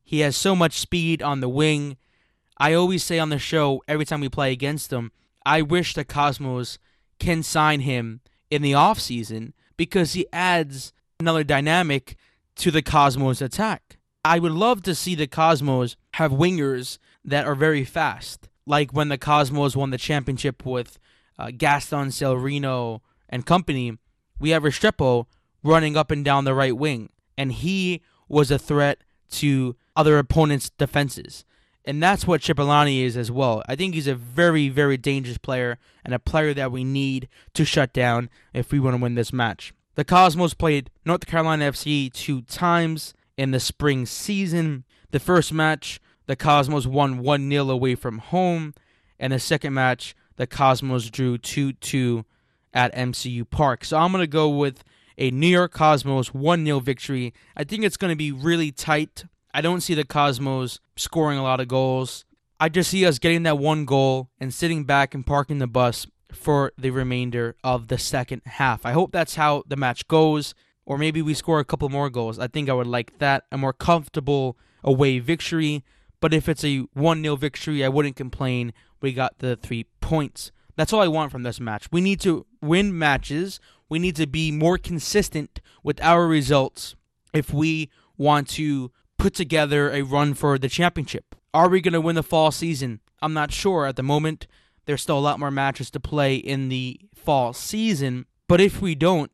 He 0.05 0.21
has 0.21 0.37
so 0.37 0.55
much 0.55 0.79
speed 0.79 1.23
on 1.23 1.41
the 1.41 1.49
wing. 1.49 1.97
I 2.63 2.75
always 2.75 3.03
say 3.03 3.19
on 3.19 3.31
the 3.31 3.41
show 3.41 3.83
every 3.89 4.05
time 4.05 4.21
we 4.21 4.29
play 4.29 4.53
against 4.53 4.91
them, 4.91 5.11
I 5.45 5.63
wish 5.63 5.95
the 5.95 6.05
Cosmos 6.05 6.79
can 7.19 7.43
sign 7.43 7.81
him 7.81 8.21
in 8.53 8.63
the 8.63 8.71
offseason 8.71 9.53
because 9.77 10.13
he 10.13 10.29
adds 10.33 10.93
another 11.19 11.43
dynamic 11.43 12.15
to 12.55 12.71
the 12.71 12.81
Cosmos 12.81 13.43
attack. 13.43 13.99
I 14.25 14.39
would 14.39 14.53
love 14.53 14.81
to 14.83 14.95
see 14.95 15.17
the 15.17 15.27
Cosmos 15.27 15.97
have 16.15 16.31
wingers 16.31 16.99
that 17.25 17.49
are 17.49 17.57
very 17.57 17.85
fast, 17.85 18.49
like 18.65 18.93
when 18.93 19.09
the 19.09 19.19
Cosmos 19.19 19.75
won 19.75 19.91
the 19.91 19.99
championship 19.99 20.65
with 20.65 21.01
uh, 21.41 21.51
Gaston 21.51 22.11
Cellerino 22.11 23.01
and 23.29 23.45
company. 23.45 23.99
We 24.39 24.51
have 24.51 24.63
Restrepo 24.63 25.27
running 25.65 25.97
up 25.97 26.13
and 26.13 26.25
down 26.25 26.45
the 26.45 26.55
right 26.55 26.77
wing, 26.77 27.09
and 27.37 27.51
he 27.51 28.03
was 28.29 28.53
a 28.53 28.59
threat 28.59 28.99
to 29.31 29.75
other 29.97 30.17
opponents' 30.17 30.71
defenses. 30.71 31.45
And 31.85 32.03
that's 32.03 32.27
what 32.27 32.43
Shipalane 32.43 33.03
is 33.03 33.17
as 33.17 33.31
well. 33.31 33.63
I 33.69 33.75
think 33.75 33.95
he's 33.95 34.07
a 34.07 34.15
very, 34.15 34.69
very 34.69 34.97
dangerous 34.97 35.39
player 35.39 35.79
and 36.05 36.15
a 36.15 36.19
player 36.19 36.55
that 36.55 36.71
we 36.71 36.85
need 36.85 37.29
to 37.55 37.65
shut 37.65 37.93
down 37.93 38.31
if 38.55 38.71
we 38.71 38.79
want 38.79 38.97
to 38.97 39.03
win 39.03 39.15
this 39.15 39.33
match. 39.33 39.75
The 39.95 40.05
Cosmos 40.05 40.55
played 40.55 40.91
North 41.05 41.27
Carolina 41.27 41.71
FC 41.71 42.13
two 42.13 42.43
times 42.43 43.15
in 43.37 43.51
the 43.51 43.61
spring 43.61 44.07
season. 44.07 44.85
The 45.11 45.21
first 45.21 45.53
match, 45.53 46.01
the 46.27 46.37
Cosmos 46.37 46.87
won 46.87 47.19
1 47.19 47.51
0 47.51 47.69
away 47.69 47.95
from 47.95 48.19
home. 48.19 48.75
And 49.19 49.33
the 49.33 49.39
second 49.39 49.75
match, 49.75 50.15
the 50.37 50.47
Cosmos 50.47 51.11
drew 51.11 51.37
2 51.37 51.75
2 51.75 52.25
at 52.73 52.95
MCU 52.95 53.49
Park. 53.49 53.85
So 53.85 53.99
I'm 53.99 54.13
going 54.13 54.23
to 54.23 54.27
go 54.27 54.49
with 54.49 54.83
a 55.19 55.31
New 55.31 55.49
York 55.49 55.73
Cosmos 55.73 56.33
1 56.33 56.65
0 56.65 56.81
victory. 56.81 57.35
I 57.57 57.65
think 57.65 57.85
it's 57.85 57.97
going 57.97 58.13
to 58.13 58.17
be 58.17 58.33
really 58.33 58.73
tight. 58.73 59.25
I 59.55 59.61
don't 59.61 59.83
see 59.83 59.95
the 59.95 60.05
Cosmos 60.05 60.81
scoring 60.97 61.39
a 61.39 61.43
lot 61.43 61.61
of 61.61 61.69
goals. 61.69 62.25
I 62.59 62.69
just 62.69 62.91
see 62.91 63.05
us 63.05 63.19
getting 63.19 63.43
that 63.43 63.59
one 63.59 63.85
goal 63.85 64.31
and 64.41 64.55
sitting 64.55 64.85
back 64.85 65.15
and 65.15 65.27
parking 65.27 65.59
the 65.59 65.67
bus 65.67 66.07
for 66.33 66.73
the 66.79 66.91
remainder 66.91 67.57
of 67.63 67.89
the 67.89 67.99
second 67.99 68.43
half. 68.47 68.87
I 68.87 68.93
hope 68.93 69.13
that's 69.13 69.35
how 69.35 69.65
the 69.67 69.77
match 69.77 70.09
goes, 70.09 70.55
or 70.87 70.97
maybe 70.97 71.21
we 71.21 71.35
score 71.35 71.61
a 71.61 71.65
couple 71.65 71.89
more 71.89 72.09
goals. 72.09 72.39
I 72.39 72.47
think 72.47 72.71
I 72.71 72.73
would 72.73 72.87
like 72.87 73.19
that. 73.19 73.45
A 73.53 73.59
more 73.59 73.73
comfortable 73.73 74.57
away 74.83 75.19
victory. 75.19 75.85
But 76.21 76.33
if 76.33 76.49
it's 76.49 76.65
a 76.65 76.79
1 76.95 77.23
0 77.23 77.37
victory, 77.37 77.85
I 77.85 77.89
wouldn't 77.89 78.17
complain. 78.17 78.73
We 79.01 79.13
got 79.13 79.41
the 79.41 79.57
three 79.57 79.87
points. 80.01 80.53
That's 80.77 80.93
all 80.93 81.01
I 81.01 81.09
want 81.09 81.33
from 81.33 81.43
this 81.43 81.61
match. 81.61 81.91
We 81.93 82.01
need 82.01 82.21
to 82.21 82.47
win 82.63 82.97
matches. 82.97 83.61
We 83.89 83.99
need 83.99 84.17
to 84.17 84.27
be 84.27 84.51
more 84.51 84.79
consistent 84.79 85.61
with 85.83 86.01
our 86.01 86.27
results 86.27 86.95
if 87.35 87.53
we 87.53 87.91
want 88.17 88.49
to 88.51 88.93
put 89.23 89.35
together 89.35 89.89
a 89.93 90.03
run 90.03 90.35
for 90.35 90.59
the 90.59 90.69
championship. 90.69 91.37
Are 91.55 91.69
we 91.69 91.81
going 91.81 91.93
to 91.93 92.01
win 92.01 92.17
the 92.17 92.25
fall 92.25 92.51
season? 92.51 92.99
I'm 93.21 93.33
not 93.33 93.53
sure 93.53 93.87
at 93.87 93.95
the 93.95 94.03
moment. 94.03 94.49
There's 94.85 95.01
still 95.01 95.19
a 95.19 95.21
lot 95.21 95.39
more 95.39 95.53
matches 95.53 95.93
to 95.93 96.01
play 96.01 96.35
in 96.35 96.71
the 96.71 96.99
fall 97.15 97.53
season. 97.53 98.27
But 98.49 98.61
if 98.61 98.83
we 98.83 98.97
don't, 98.97 99.31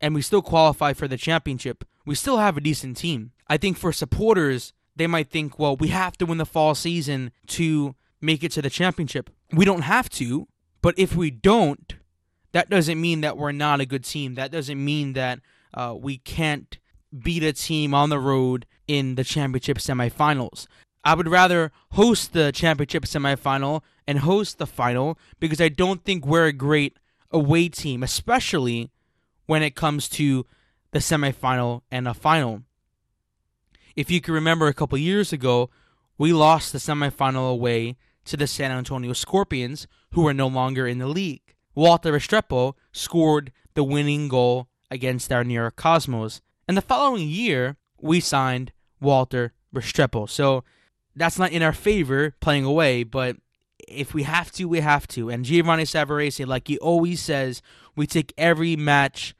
and 0.00 0.14
we 0.14 0.22
still 0.22 0.40
qualify 0.40 0.94
for 0.94 1.06
the 1.06 1.18
championship, 1.18 1.84
we 2.06 2.14
still 2.14 2.38
have 2.38 2.56
a 2.56 2.62
decent 2.62 2.96
team. 2.96 3.32
I 3.46 3.58
think 3.58 3.76
for 3.76 3.92
supporters, 3.92 4.72
they 4.96 5.06
might 5.06 5.28
think, 5.28 5.58
well, 5.58 5.76
we 5.76 5.88
have 5.88 6.16
to 6.16 6.24
win 6.24 6.38
the 6.38 6.46
fall 6.46 6.74
season 6.74 7.30
to 7.48 7.94
make 8.22 8.42
it 8.42 8.52
to 8.52 8.62
the 8.62 8.70
championship. 8.70 9.28
We 9.52 9.66
don't 9.66 9.82
have 9.82 10.08
to, 10.10 10.48
but 10.80 10.98
if 10.98 11.14
we 11.14 11.30
don't, 11.30 11.94
that 12.52 12.70
doesn't 12.70 12.98
mean 12.98 13.20
that 13.20 13.36
we're 13.36 13.52
not 13.52 13.82
a 13.82 13.86
good 13.86 14.04
team. 14.04 14.34
That 14.36 14.50
doesn't 14.50 14.82
mean 14.82 15.12
that 15.12 15.40
uh, 15.74 15.94
we 15.94 16.16
can't 16.16 16.78
beat 17.16 17.42
a 17.42 17.52
team 17.52 17.92
on 17.92 18.08
the 18.08 18.18
road 18.18 18.64
in 18.86 19.14
the 19.14 19.24
championship 19.24 19.78
semifinals. 19.78 20.66
I 21.04 21.14
would 21.14 21.28
rather 21.28 21.70
host 21.92 22.32
the 22.32 22.50
championship 22.52 23.04
semifinal 23.04 23.82
and 24.06 24.20
host 24.20 24.58
the 24.58 24.66
final 24.66 25.18
because 25.38 25.60
I 25.60 25.68
don't 25.68 26.04
think 26.04 26.26
we're 26.26 26.46
a 26.46 26.52
great 26.52 26.96
away 27.30 27.68
team, 27.68 28.02
especially 28.02 28.90
when 29.46 29.62
it 29.62 29.76
comes 29.76 30.08
to 30.10 30.46
the 30.90 30.98
semifinal 30.98 31.82
and 31.90 32.08
a 32.08 32.14
final. 32.14 32.62
If 33.94 34.10
you 34.10 34.20
can 34.20 34.34
remember 34.34 34.66
a 34.66 34.74
couple 34.74 34.98
years 34.98 35.32
ago, 35.32 35.70
we 36.18 36.32
lost 36.32 36.72
the 36.72 36.78
semifinal 36.78 37.50
away 37.50 37.96
to 38.24 38.36
the 38.36 38.46
San 38.46 38.70
Antonio 38.70 39.12
Scorpions, 39.12 39.86
who 40.12 40.26
are 40.26 40.34
no 40.34 40.48
longer 40.48 40.86
in 40.86 40.98
the 40.98 41.06
league. 41.06 41.54
Walter 41.74 42.12
Restrepo 42.12 42.74
scored 42.92 43.52
the 43.74 43.84
winning 43.84 44.28
goal 44.28 44.68
against 44.90 45.32
our 45.32 45.44
New 45.44 45.54
York 45.54 45.76
Cosmos. 45.76 46.40
And 46.66 46.76
the 46.76 46.82
following 46.82 47.28
year, 47.28 47.76
we 48.00 48.20
signed 48.20 48.72
Walter 49.00 49.52
Restrepo. 49.74 50.28
So 50.28 50.64
that's 51.14 51.38
not 51.38 51.52
in 51.52 51.62
our 51.62 51.72
favor 51.72 52.34
playing 52.40 52.64
away, 52.64 53.02
but 53.02 53.36
if 53.88 54.14
we 54.14 54.24
have 54.24 54.50
to, 54.52 54.66
we 54.66 54.80
have 54.80 55.06
to. 55.08 55.30
And 55.30 55.44
Giovanni 55.44 55.84
Savarese, 55.84 56.46
like 56.46 56.68
he 56.68 56.78
always 56.78 57.20
says, 57.20 57.62
we 57.94 58.06
take 58.06 58.32
every 58.36 58.76
match 58.76 59.34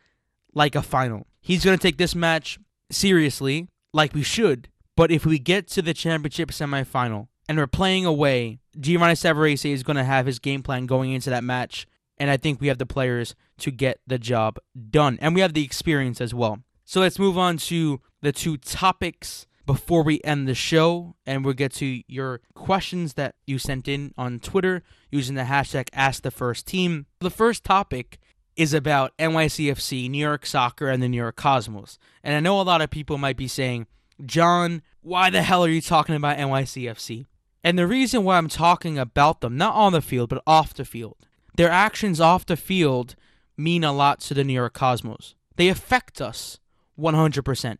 like 0.54 0.74
a 0.74 0.82
final. 0.82 1.26
He's 1.40 1.64
going 1.64 1.76
to 1.76 1.82
take 1.82 1.98
this 1.98 2.14
match 2.14 2.58
seriously, 2.90 3.68
like 3.92 4.14
we 4.14 4.22
should. 4.22 4.68
But 4.96 5.10
if 5.10 5.26
we 5.26 5.38
get 5.38 5.68
to 5.68 5.82
the 5.82 5.94
championship 5.94 6.50
semifinal 6.50 7.28
and 7.48 7.58
we're 7.58 7.66
playing 7.66 8.06
away, 8.06 8.60
Giovanni 8.78 9.14
Savarese 9.14 9.70
is 9.70 9.82
going 9.82 9.96
to 9.96 10.04
have 10.04 10.26
his 10.26 10.38
game 10.38 10.62
plan 10.62 10.86
going 10.86 11.12
into 11.12 11.30
that 11.30 11.44
match. 11.44 11.86
And 12.18 12.30
I 12.30 12.38
think 12.38 12.60
we 12.60 12.68
have 12.68 12.78
the 12.78 12.86
players 12.86 13.34
to 13.58 13.70
get 13.70 14.00
the 14.06 14.18
job 14.18 14.58
done. 14.90 15.18
And 15.20 15.34
we 15.34 15.42
have 15.42 15.52
the 15.52 15.64
experience 15.64 16.20
as 16.20 16.32
well. 16.32 16.60
So 16.84 17.00
let's 17.00 17.18
move 17.18 17.36
on 17.36 17.58
to 17.58 18.00
the 18.22 18.32
two 18.32 18.56
topics 18.56 19.46
before 19.66 20.02
we 20.02 20.20
end 20.22 20.46
the 20.46 20.54
show, 20.54 21.16
and 21.26 21.44
we'll 21.44 21.54
get 21.54 21.72
to 21.74 22.02
your 22.06 22.40
questions 22.54 23.14
that 23.14 23.34
you 23.46 23.58
sent 23.58 23.88
in 23.88 24.14
on 24.16 24.38
Twitter 24.38 24.82
using 25.10 25.34
the 25.34 25.42
hashtag 25.42 25.90
AskTheFirstTeam. 25.90 27.06
The 27.20 27.30
first 27.30 27.64
topic 27.64 28.18
is 28.54 28.72
about 28.72 29.16
NYCFC, 29.18 30.08
New 30.08 30.18
York 30.18 30.46
Soccer, 30.46 30.88
and 30.88 31.02
the 31.02 31.08
New 31.08 31.16
York 31.16 31.36
Cosmos. 31.36 31.98
And 32.22 32.34
I 32.34 32.40
know 32.40 32.60
a 32.60 32.62
lot 32.62 32.80
of 32.80 32.90
people 32.90 33.18
might 33.18 33.36
be 33.36 33.48
saying, 33.48 33.86
John, 34.24 34.82
why 35.02 35.30
the 35.30 35.42
hell 35.42 35.64
are 35.64 35.68
you 35.68 35.82
talking 35.82 36.14
about 36.14 36.38
NYCFC? 36.38 37.26
And 37.62 37.78
the 37.78 37.86
reason 37.86 38.22
why 38.22 38.38
I'm 38.38 38.48
talking 38.48 38.98
about 38.98 39.40
them, 39.40 39.56
not 39.56 39.74
on 39.74 39.92
the 39.92 40.00
field, 40.00 40.30
but 40.30 40.42
off 40.46 40.72
the 40.72 40.84
field, 40.84 41.16
their 41.56 41.70
actions 41.70 42.20
off 42.20 42.46
the 42.46 42.56
field 42.56 43.16
mean 43.56 43.82
a 43.82 43.92
lot 43.92 44.20
to 44.20 44.34
the 44.34 44.44
New 44.44 44.52
York 44.52 44.74
Cosmos. 44.74 45.34
They 45.56 45.68
affect 45.68 46.20
us 46.20 46.60
100%. 46.98 47.78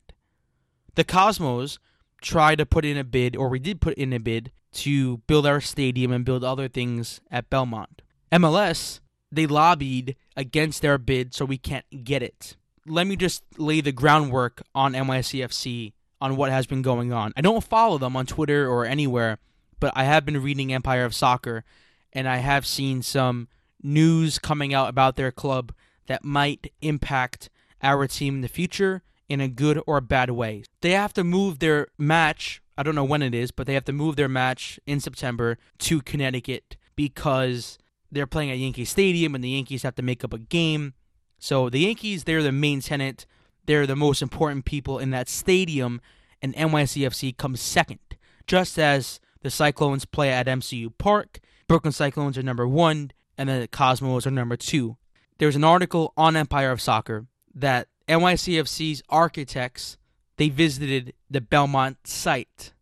The 0.97 1.05
Cosmos 1.05 1.79
tried 2.23 2.57
to 2.57 2.67
put 2.67 2.87
in 2.87 2.97
a 2.97 3.05
bid, 3.05 3.37
or 3.37 3.51
we 3.51 3.59
did 3.59 3.83
put 3.83 3.95
in 3.95 4.15
a 4.15 4.19
bid, 4.19 4.51
to 4.73 5.19
build 5.27 5.47
our 5.47 5.61
stadium 5.61 6.11
and 6.11 6.25
build 6.25 6.43
other 6.43 6.69
things 6.69 7.21
at 7.31 7.51
Belmont. 7.51 8.03
MLS, 8.33 9.01
they 9.31 9.47
lobbied 9.47 10.17
against 10.37 10.81
their 10.81 10.97
bid, 10.97 11.35
so 11.35 11.45
we 11.45 11.59
can't 11.59 11.85
get 12.03 12.23
it. 12.23 12.57
Let 12.87 13.07
me 13.07 13.17
just 13.17 13.45
lay 13.59 13.83
the 13.83 13.93
groundwork 13.93 14.63
on 14.75 14.95
NYCFC 14.95 15.93
on 16.21 16.37
what 16.37 16.51
has 16.51 16.67
been 16.67 16.83
going 16.83 17.13
on. 17.13 17.33
I 17.37 17.43
don't 17.43 17.63
follow 17.63 17.99
them 17.99 18.17
on 18.17 18.25
Twitter 18.25 18.67
or 18.67 18.87
anywhere, 18.87 19.39
but 19.79 19.93
I 19.95 20.05
have 20.05 20.25
been 20.25 20.43
reading 20.43 20.73
Empire 20.73 21.05
of 21.05 21.15
Soccer, 21.15 21.65
and 22.13 22.27
I 22.27 22.39
have 22.39 22.67
seen 22.67 23.03
some 23.03 23.49
news 23.83 24.39
coming 24.39 24.73
out 24.73 24.89
about 24.89 25.17
their 25.17 25.31
club 25.31 25.75
that 26.07 26.25
might 26.25 26.73
impact 26.81 27.51
our 27.83 28.07
team 28.07 28.37
in 28.37 28.41
the 28.41 28.49
future 28.49 29.03
in 29.29 29.41
a 29.41 29.49
good 29.49 29.81
or 29.87 29.97
a 29.97 30.03
bad 30.03 30.31
way. 30.31 30.63
They 30.81 30.93
have 30.93 31.13
to 31.15 31.25
move 31.25 31.59
their 31.59 31.89
match, 31.99 32.63
I 32.79 32.83
don't 32.83 32.95
know 32.95 33.05
when 33.05 33.23
it 33.23 33.35
is, 33.35 33.51
but 33.51 33.67
they 33.67 33.75
have 33.75 33.85
to 33.87 33.93
move 33.93 34.17
their 34.17 34.29
match 34.29 34.79
in 34.87 35.01
September 35.01 35.59
to 35.79 36.01
Connecticut 36.03 36.77
because 36.95 37.79
they're 38.11 38.27
playing 38.27 38.51
at 38.51 38.59
Yankee 38.59 38.85
Stadium 38.85 39.35
and 39.35 39.43
the 39.43 39.51
Yankees 39.51 39.83
have 39.83 39.97
to 39.97 40.03
make 40.03 40.25
up 40.25 40.33
a 40.33 40.39
game. 40.39 40.95
So 41.39 41.69
the 41.69 41.81
Yankees, 41.81 42.25
they're 42.25 42.43
the 42.43 42.53
main 42.53 42.81
tenant. 42.81 43.27
They're 43.67 43.87
the 43.87 43.97
most 43.97 44.23
important 44.23 44.65
people 44.65 44.99
in 44.99 45.11
that 45.11 45.29
stadium, 45.29 46.01
and 46.41 46.55
NYCFC 46.55 47.37
comes 47.37 47.61
second. 47.61 47.99
Just 48.47 48.79
as 48.79 49.19
the 49.43 49.51
Cyclones 49.51 50.05
play 50.05 50.31
at 50.31 50.47
MCU 50.47 50.97
Park, 50.97 51.41
Brooklyn 51.67 51.93
Cyclones 51.93 52.39
are 52.39 52.43
number 52.43 52.67
one, 52.67 53.11
and 53.37 53.49
the 53.49 53.69
Cosmos 53.71 54.27
are 54.27 54.31
number 54.31 54.57
two. 54.57 54.97
There's 55.39 55.57
an 55.57 55.65
article 55.65 56.13
on 56.17 56.37
Empire 56.37 56.71
of 56.71 56.81
Soccer 56.81 57.27
that 57.55 57.89
NYCFC's 58.09 59.03
architects 59.09 59.97
they 60.37 60.49
visited 60.49 61.15
the 61.31 61.41
Belmont 61.41 62.07
site. 62.07 62.73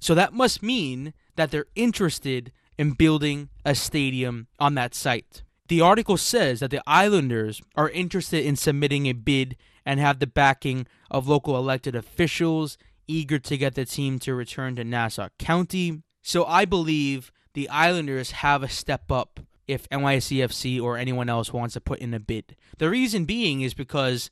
So 0.00 0.14
that 0.14 0.32
must 0.32 0.62
mean 0.62 1.14
that 1.36 1.50
they're 1.50 1.66
interested 1.74 2.52
in 2.78 2.92
building 2.92 3.48
a 3.64 3.74
stadium 3.74 4.48
on 4.58 4.74
that 4.74 4.94
site. 4.94 5.42
The 5.68 5.80
article 5.80 6.16
says 6.16 6.60
that 6.60 6.70
the 6.70 6.82
Islanders 6.86 7.62
are 7.74 7.88
interested 7.88 8.44
in 8.44 8.56
submitting 8.56 9.06
a 9.06 9.12
bid 9.12 9.56
and 9.86 10.00
have 10.00 10.18
the 10.18 10.26
backing 10.26 10.86
of 11.10 11.28
local 11.28 11.56
elected 11.56 11.94
officials 11.94 12.76
eager 13.06 13.38
to 13.38 13.56
get 13.56 13.74
the 13.74 13.84
team 13.84 14.18
to 14.20 14.34
return 14.34 14.76
to 14.76 14.84
Nassau 14.84 15.28
County. 15.38 16.02
So 16.22 16.44
I 16.44 16.64
believe 16.64 17.30
the 17.54 17.68
Islanders 17.68 18.32
have 18.32 18.62
a 18.62 18.68
step 18.68 19.10
up 19.10 19.40
if 19.66 19.88
NYCFC 19.88 20.80
or 20.80 20.96
anyone 20.96 21.28
else 21.28 21.52
wants 21.52 21.74
to 21.74 21.80
put 21.80 22.00
in 22.00 22.14
a 22.14 22.20
bid. 22.20 22.56
The 22.78 22.90
reason 22.90 23.24
being 23.24 23.62
is 23.62 23.74
because, 23.74 24.30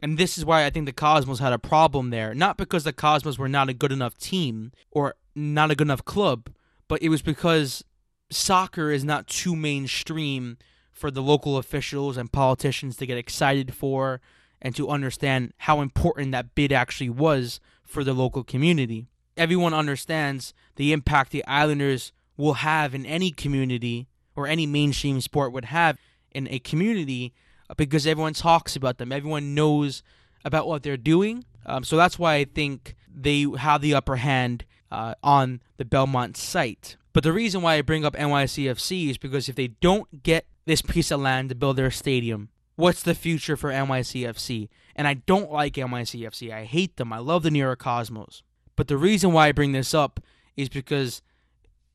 and 0.00 0.16
this 0.16 0.38
is 0.38 0.44
why 0.44 0.64
I 0.64 0.70
think 0.70 0.86
the 0.86 0.92
Cosmos 0.92 1.38
had 1.38 1.52
a 1.52 1.58
problem 1.58 2.10
there, 2.10 2.34
not 2.34 2.56
because 2.56 2.84
the 2.84 2.92
Cosmos 2.92 3.38
were 3.38 3.48
not 3.48 3.68
a 3.68 3.74
good 3.74 3.92
enough 3.92 4.16
team 4.16 4.72
or 4.90 5.14
not 5.34 5.70
a 5.70 5.74
good 5.74 5.86
enough 5.86 6.04
club, 6.04 6.50
but 6.88 7.02
it 7.02 7.08
was 7.08 7.22
because 7.22 7.84
soccer 8.30 8.90
is 8.90 9.04
not 9.04 9.26
too 9.26 9.54
mainstream 9.54 10.58
for 10.90 11.10
the 11.10 11.22
local 11.22 11.56
officials 11.56 12.16
and 12.16 12.32
politicians 12.32 12.96
to 12.96 13.06
get 13.06 13.18
excited 13.18 13.74
for 13.74 14.20
and 14.60 14.74
to 14.74 14.88
understand 14.88 15.52
how 15.58 15.80
important 15.80 16.32
that 16.32 16.54
bid 16.54 16.72
actually 16.72 17.10
was 17.10 17.60
for 17.84 18.02
the 18.02 18.12
local 18.12 18.42
community. 18.42 19.06
Everyone 19.36 19.72
understands 19.72 20.52
the 20.76 20.92
impact 20.92 21.30
the 21.30 21.46
Islanders 21.46 22.12
will 22.36 22.54
have 22.54 22.94
in 22.94 23.06
any 23.06 23.30
community 23.30 24.08
or 24.38 24.46
any 24.46 24.66
mainstream 24.66 25.20
sport 25.20 25.52
would 25.52 25.66
have 25.66 25.98
in 26.30 26.46
a 26.48 26.60
community 26.60 27.34
uh, 27.68 27.74
because 27.76 28.06
everyone 28.06 28.34
talks 28.34 28.76
about 28.76 28.98
them. 28.98 29.10
Everyone 29.10 29.52
knows 29.52 30.04
about 30.44 30.68
what 30.68 30.84
they're 30.84 30.96
doing. 30.96 31.44
Um, 31.66 31.82
so 31.82 31.96
that's 31.96 32.18
why 32.18 32.34
I 32.34 32.44
think 32.44 32.94
they 33.12 33.46
have 33.58 33.82
the 33.82 33.94
upper 33.94 34.16
hand 34.16 34.64
uh, 34.92 35.14
on 35.24 35.60
the 35.76 35.84
Belmont 35.84 36.36
site. 36.36 36.96
But 37.12 37.24
the 37.24 37.32
reason 37.32 37.62
why 37.62 37.74
I 37.74 37.82
bring 37.82 38.04
up 38.04 38.14
NYCFC 38.14 39.10
is 39.10 39.18
because 39.18 39.48
if 39.48 39.56
they 39.56 39.68
don't 39.68 40.22
get 40.22 40.46
this 40.66 40.82
piece 40.82 41.10
of 41.10 41.20
land 41.20 41.48
to 41.48 41.56
build 41.56 41.76
their 41.76 41.90
stadium, 41.90 42.48
what's 42.76 43.02
the 43.02 43.14
future 43.14 43.56
for 43.56 43.70
NYCFC? 43.70 44.68
And 44.94 45.08
I 45.08 45.14
don't 45.14 45.50
like 45.50 45.74
NYCFC. 45.74 46.52
I 46.52 46.64
hate 46.64 46.96
them. 46.96 47.12
I 47.12 47.18
love 47.18 47.42
the 47.42 47.50
New 47.50 47.58
York 47.58 47.80
Cosmos. 47.80 48.44
But 48.76 48.86
the 48.86 48.96
reason 48.96 49.32
why 49.32 49.48
I 49.48 49.52
bring 49.52 49.72
this 49.72 49.94
up 49.94 50.20
is 50.56 50.68
because 50.68 51.22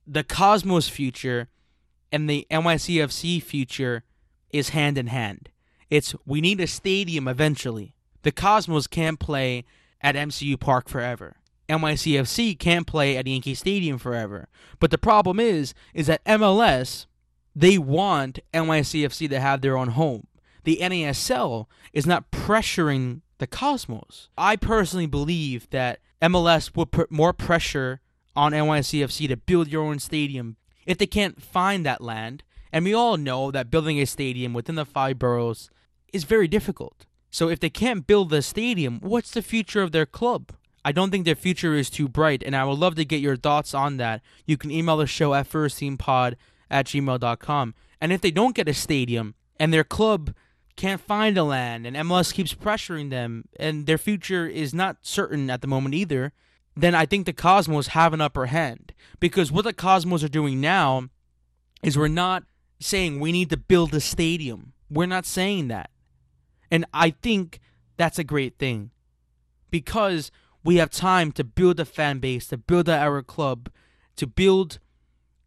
the 0.05 0.23
Cosmos 0.23 0.89
future 0.89 1.47
and 2.13 2.29
the 2.29 2.46
NYCFC 2.51 3.41
future 3.41 4.03
is 4.51 4.70
hand 4.70 5.00
in 5.00 5.08
hand. 5.08 5.50
It's 5.89 6.15
we 6.25 6.39
need 6.39 6.62
a 6.62 6.67
stadium 6.67 7.27
eventually. 7.27 7.96
The 8.22 8.32
Cosmos 8.32 8.88
can't 8.88 9.20
play 9.20 9.65
at 10.00 10.15
MCU 10.15 10.60
Park 10.60 10.88
forever. 10.88 11.38
NYCFC 11.67 12.58
can't 12.60 12.86
play 12.86 13.17
at 13.17 13.25
Yankee 13.25 13.55
Stadium 13.55 13.98
forever. 13.98 14.48
But 14.79 14.91
the 14.91 14.98
problem 14.98 15.39
is 15.39 15.74
is 15.93 16.08
that 16.08 16.24
MLS 16.25 17.08
they 17.55 17.77
want 17.77 18.39
NYCFC 18.53 19.29
to 19.29 19.39
have 19.39 19.62
their 19.62 19.77
own 19.77 19.89
home. 19.89 20.27
The 20.63 20.79
NASL 20.82 21.65
is 21.93 22.05
not 22.05 22.32
pressuring 22.32 23.22
the 23.39 23.48
Cosmos. 23.48 24.29
I 24.38 24.55
personally 24.55 25.08
believe 25.08 25.70
that 25.72 26.00
MLS 26.22 26.75
would 26.75 26.91
put 26.91 27.12
more 27.12 27.34
pressure 27.34 28.01
on 28.36 28.51
NYCFC 28.51 29.27
to 29.27 29.38
build 29.38 29.67
your 29.67 29.84
own 29.84 30.00
stadium 30.00 30.58
if 30.85 30.97
they 30.97 31.07
can't 31.07 31.41
find 31.41 31.85
that 31.85 32.01
land. 32.01 32.43
And 32.71 32.85
we 32.85 32.93
all 32.93 33.17
know 33.17 33.51
that 33.51 33.69
building 33.69 33.99
a 33.99 34.05
stadium 34.05 34.53
within 34.53 34.75
the 34.75 34.85
five 34.85 35.19
boroughs 35.19 35.69
is 36.11 36.23
very 36.23 36.47
difficult. 36.47 37.05
So 37.29 37.49
if 37.49 37.59
they 37.59 37.69
can't 37.69 38.07
build 38.07 38.29
the 38.29 38.41
stadium, 38.41 38.99
what's 39.01 39.31
the 39.31 39.41
future 39.41 39.81
of 39.81 39.91
their 39.91 40.05
club? 40.05 40.51
I 40.85 40.91
don't 40.91 41.11
think 41.11 41.25
their 41.25 41.35
future 41.35 41.75
is 41.75 41.89
too 41.89 42.07
bright, 42.07 42.43
and 42.43 42.55
I 42.55 42.65
would 42.65 42.77
love 42.77 42.95
to 42.95 43.05
get 43.05 43.21
your 43.21 43.37
thoughts 43.37 43.73
on 43.73 43.97
that. 43.97 44.21
You 44.45 44.57
can 44.57 44.69
email 44.69 44.97
the 44.97 45.07
show 45.07 45.33
at 45.33 45.49
firstteampod 45.49 46.35
at 46.69 46.85
gmail.com. 46.87 47.73
And 48.01 48.11
if 48.11 48.21
they 48.21 48.31
don't 48.31 48.55
get 48.55 48.67
a 48.67 48.73
stadium 48.73 49.35
and 49.59 49.73
their 49.73 49.83
club 49.83 50.33
can't 50.75 50.99
find 50.99 51.37
a 51.37 51.43
land 51.43 51.87
and 51.87 51.95
MLS 51.95 52.33
keeps 52.33 52.53
pressuring 52.53 53.11
them 53.11 53.45
and 53.57 53.85
their 53.85 53.97
future 53.97 54.47
is 54.47 54.73
not 54.73 54.97
certain 55.03 55.49
at 55.49 55.61
the 55.61 55.67
moment 55.67 55.95
either, 55.95 56.33
then 56.75 56.96
I 56.96 57.06
think 57.06 57.25
the 57.25 57.34
Cosmos 57.34 57.88
have 57.88 58.13
an 58.13 58.22
upper 58.22 58.48
hand. 58.48 58.94
Because 59.20 59.51
what 59.51 59.65
the 59.65 59.74
Cosmos 59.74 60.24
are 60.24 60.30
doing 60.30 60.60
now 60.60 61.10
is 61.84 61.98
we're 61.98 62.08
not 62.08 62.44
saying 62.80 63.20
we 63.20 63.32
need 63.32 63.50
to 63.50 63.58
build 63.58 63.94
a 63.94 64.00
stadium. 64.00 64.74
We're 64.89 65.06
not 65.06 65.25
saying 65.25 65.68
that. 65.70 65.89
And 66.72 66.86
I 66.94 67.12
think 67.12 67.60
that's 67.98 68.20
a 68.20 68.24
great 68.24 68.58
thing. 68.58 68.92
Because 69.70 70.32
we 70.63 70.77
have 70.77 70.89
time 70.89 71.32
to 71.34 71.44
build 71.44 71.80
a 71.80 71.86
fan 71.86 72.20
base, 72.20 72.48
to 72.48 72.58
build 72.58 72.89
our 72.89 73.22
club, 73.22 73.70
to 74.15 74.27
build 74.27 74.80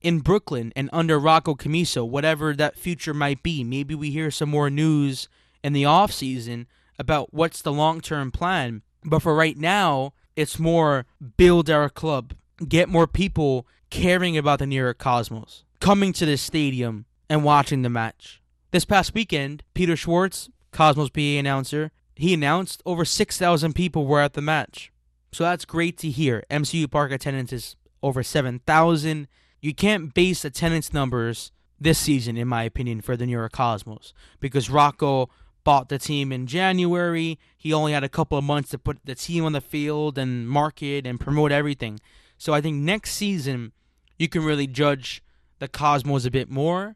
in 0.01 0.21
Brooklyn 0.21 0.73
and 0.77 0.91
under 0.93 1.19
Rocco 1.19 1.55
Commisso, 1.55 2.09
whatever 2.09 2.55
that 2.55 2.79
future 2.79 3.15
might 3.15 3.43
be. 3.43 3.65
Maybe 3.65 3.95
we 3.95 4.11
hear 4.11 4.31
some 4.31 4.51
more 4.51 4.71
news 4.71 5.29
in 5.65 5.73
the 5.73 5.85
off 5.85 6.13
season 6.13 6.67
about 6.99 7.35
what's 7.35 7.63
the 7.63 7.73
long 7.73 8.01
term 8.01 8.31
plan. 8.31 8.83
But 9.05 9.23
for 9.23 9.35
right 9.35 9.57
now, 9.57 10.13
it's 10.37 10.59
more 10.59 11.07
build 11.37 11.69
our 11.71 11.89
club, 11.89 12.35
get 12.69 12.89
more 12.89 13.07
people 13.07 13.67
caring 13.91 14.37
about 14.37 14.59
the 14.59 14.67
New 14.67 14.81
York 14.81 14.99
Cosmos, 14.99 15.65
coming 15.81 16.13
to 16.13 16.27
this 16.27 16.43
stadium 16.43 17.07
and 17.29 17.43
watching 17.43 17.83
the 17.83 17.91
match. 17.91 18.41
This 18.71 18.85
past 18.85 19.15
weekend, 19.15 19.63
Peter 19.75 19.97
Schwartz, 19.97 20.51
Cosmos 20.73 21.11
PA 21.11 21.21
announcer, 21.21 21.91
he 22.15 22.35
announced 22.35 22.83
over 22.85 23.05
6,000 23.05 23.75
people 23.75 24.07
were 24.07 24.21
at 24.21 24.35
the 24.35 24.43
match. 24.43 24.93
So 25.33 25.45
that's 25.45 25.65
great 25.65 25.99
to 25.99 26.11
hear. 26.11 26.45
MCU 26.51 26.91
Park 26.91 27.13
attendance 27.13 27.53
is 27.53 27.77
over 28.03 28.23
7,000. 28.23 29.29
You 29.61 29.75
can't 29.75 30.15
base 30.15 30.45
attendance 30.45 30.93
numbers 30.93 31.53
this 31.79 31.99
season, 31.99 32.37
in 32.37 32.49
my 32.49 32.63
opinion, 32.63 33.01
for 33.01 33.17
the 33.17 33.27
New 33.27 33.33
York 33.33 33.53
Cosmos 33.53 34.15
because 34.41 34.71
Rocco 34.71 35.29
bought 35.67 35.89
the 35.89 35.99
team 35.99 36.31
in 36.31 36.47
January. 36.47 37.41
He 37.59 37.73
only 37.73 37.91
had 37.91 38.05
a 38.05 38.09
couple 38.09 38.39
of 38.39 38.45
months 38.45 38.71
to 38.71 38.79
put 38.79 38.99
the 39.05 39.17
team 39.17 39.45
on 39.45 39.51
the 39.51 39.61
field 39.61 40.17
and 40.17 40.49
market 40.49 41.05
and 41.05 41.19
promote 41.19 41.51
everything. 41.51 41.99
So 42.39 42.55
I 42.55 42.61
think 42.61 42.77
next 42.77 43.15
season 43.15 43.73
you 44.17 44.29
can 44.29 44.45
really 44.45 44.69
judge 44.69 45.25
the 45.59 45.67
Cosmos 45.67 46.25
a 46.25 46.31
bit 46.31 46.49
more. 46.49 46.95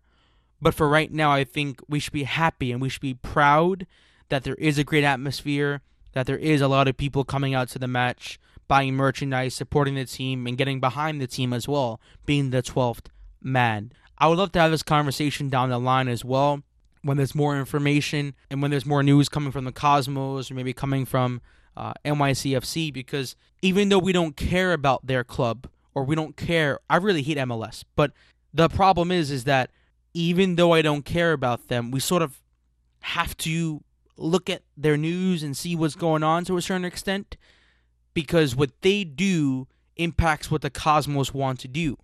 But 0.62 0.74
for 0.74 0.88
right 0.88 1.11
now, 1.11 1.33
I 1.33 1.42
think 1.42 1.80
we 1.88 1.98
should 1.98 2.12
be 2.12 2.22
happy 2.22 2.70
and 2.70 2.80
we 2.80 2.88
should 2.88 3.02
be 3.02 3.14
proud 3.14 3.88
that 4.28 4.44
there 4.44 4.54
is 4.54 4.78
a 4.78 4.85
great 4.85 5.02
atmosphere, 5.02 5.80
that 6.12 6.26
there 6.26 6.38
is 6.38 6.61
a 6.61 6.68
lot 6.68 6.87
of 6.87 6.96
people 6.96 7.24
coming 7.24 7.54
out 7.54 7.70
to 7.70 7.78
the 7.80 7.88
match, 7.88 8.38
buying 8.68 8.94
merchandise, 8.94 9.52
supporting 9.52 9.96
the 9.96 10.04
team, 10.04 10.46
and 10.46 10.56
getting 10.56 10.78
behind 10.78 11.20
the 11.20 11.26
team 11.26 11.52
as 11.52 11.66
well, 11.66 12.00
being 12.24 12.50
the 12.50 12.62
12th 12.62 13.06
man. 13.42 13.90
I 14.16 14.28
would 14.28 14.38
love 14.38 14.52
to 14.52 14.61
have 14.61 14.70
this 14.70 14.85
conversation 14.85 15.48
down 15.48 15.70
the 15.70 15.78
line 15.78 16.06
as 16.06 16.24
well 16.24 16.62
when 17.03 17.17
there's 17.17 17.35
more 17.35 17.59
information 17.59 18.35
and 18.51 18.61
when 18.61 18.71
there's 18.71 18.87
more 18.87 19.03
news 19.03 19.29
coming 19.29 19.53
from 19.53 19.65
the 19.65 19.73
Cosmos 19.73 20.51
or 20.51 20.55
maybe 20.55 20.73
coming 20.73 21.05
from 21.05 21.41
uh, 21.77 21.93
NYCFC 22.05 22.93
because 22.93 23.37
even 23.63 23.89
though 23.89 23.99
we 23.99 24.13
don't 24.13 24.37
care 24.37 24.73
about 24.73 25.07
their 25.07 25.25
club 25.25 25.69
or 25.95 26.05
we 26.05 26.15
don't 26.15 26.37
care, 26.37 26.79
I 26.89 26.97
really 26.97 27.23
hate 27.23 27.39
MLS. 27.39 27.85
But 27.97 28.13
the 28.53 28.69
problem 28.69 29.11
is, 29.11 29.31
is 29.31 29.45
that 29.45 29.71
even 30.13 30.57
though 30.57 30.73
I 30.73 30.83
don't 30.83 31.05
care 31.05 31.33
about 31.33 31.69
them, 31.69 31.91
we 31.91 32.01
sort 32.01 32.23
of 32.23 32.41
have 33.01 33.37
to 33.39 33.83
look 34.17 34.51
at 34.51 34.63
their 34.77 34.97
news 34.97 35.43
and 35.43 35.57
see 35.57 35.75
what's 35.75 35.95
going 35.95 36.23
on 36.23 36.45
to 36.45 36.57
a 36.57 36.63
certain 36.63 36.85
extent 36.85 37.37
because 38.13 38.55
what 38.55 38.71
they 38.83 39.05
do 39.05 39.67
impacts 39.97 40.51
what 40.51 40.63
the 40.63 40.71
Cosmos 40.71 41.33
want 41.33 41.61
to 41.61 41.69
do. 41.69 41.97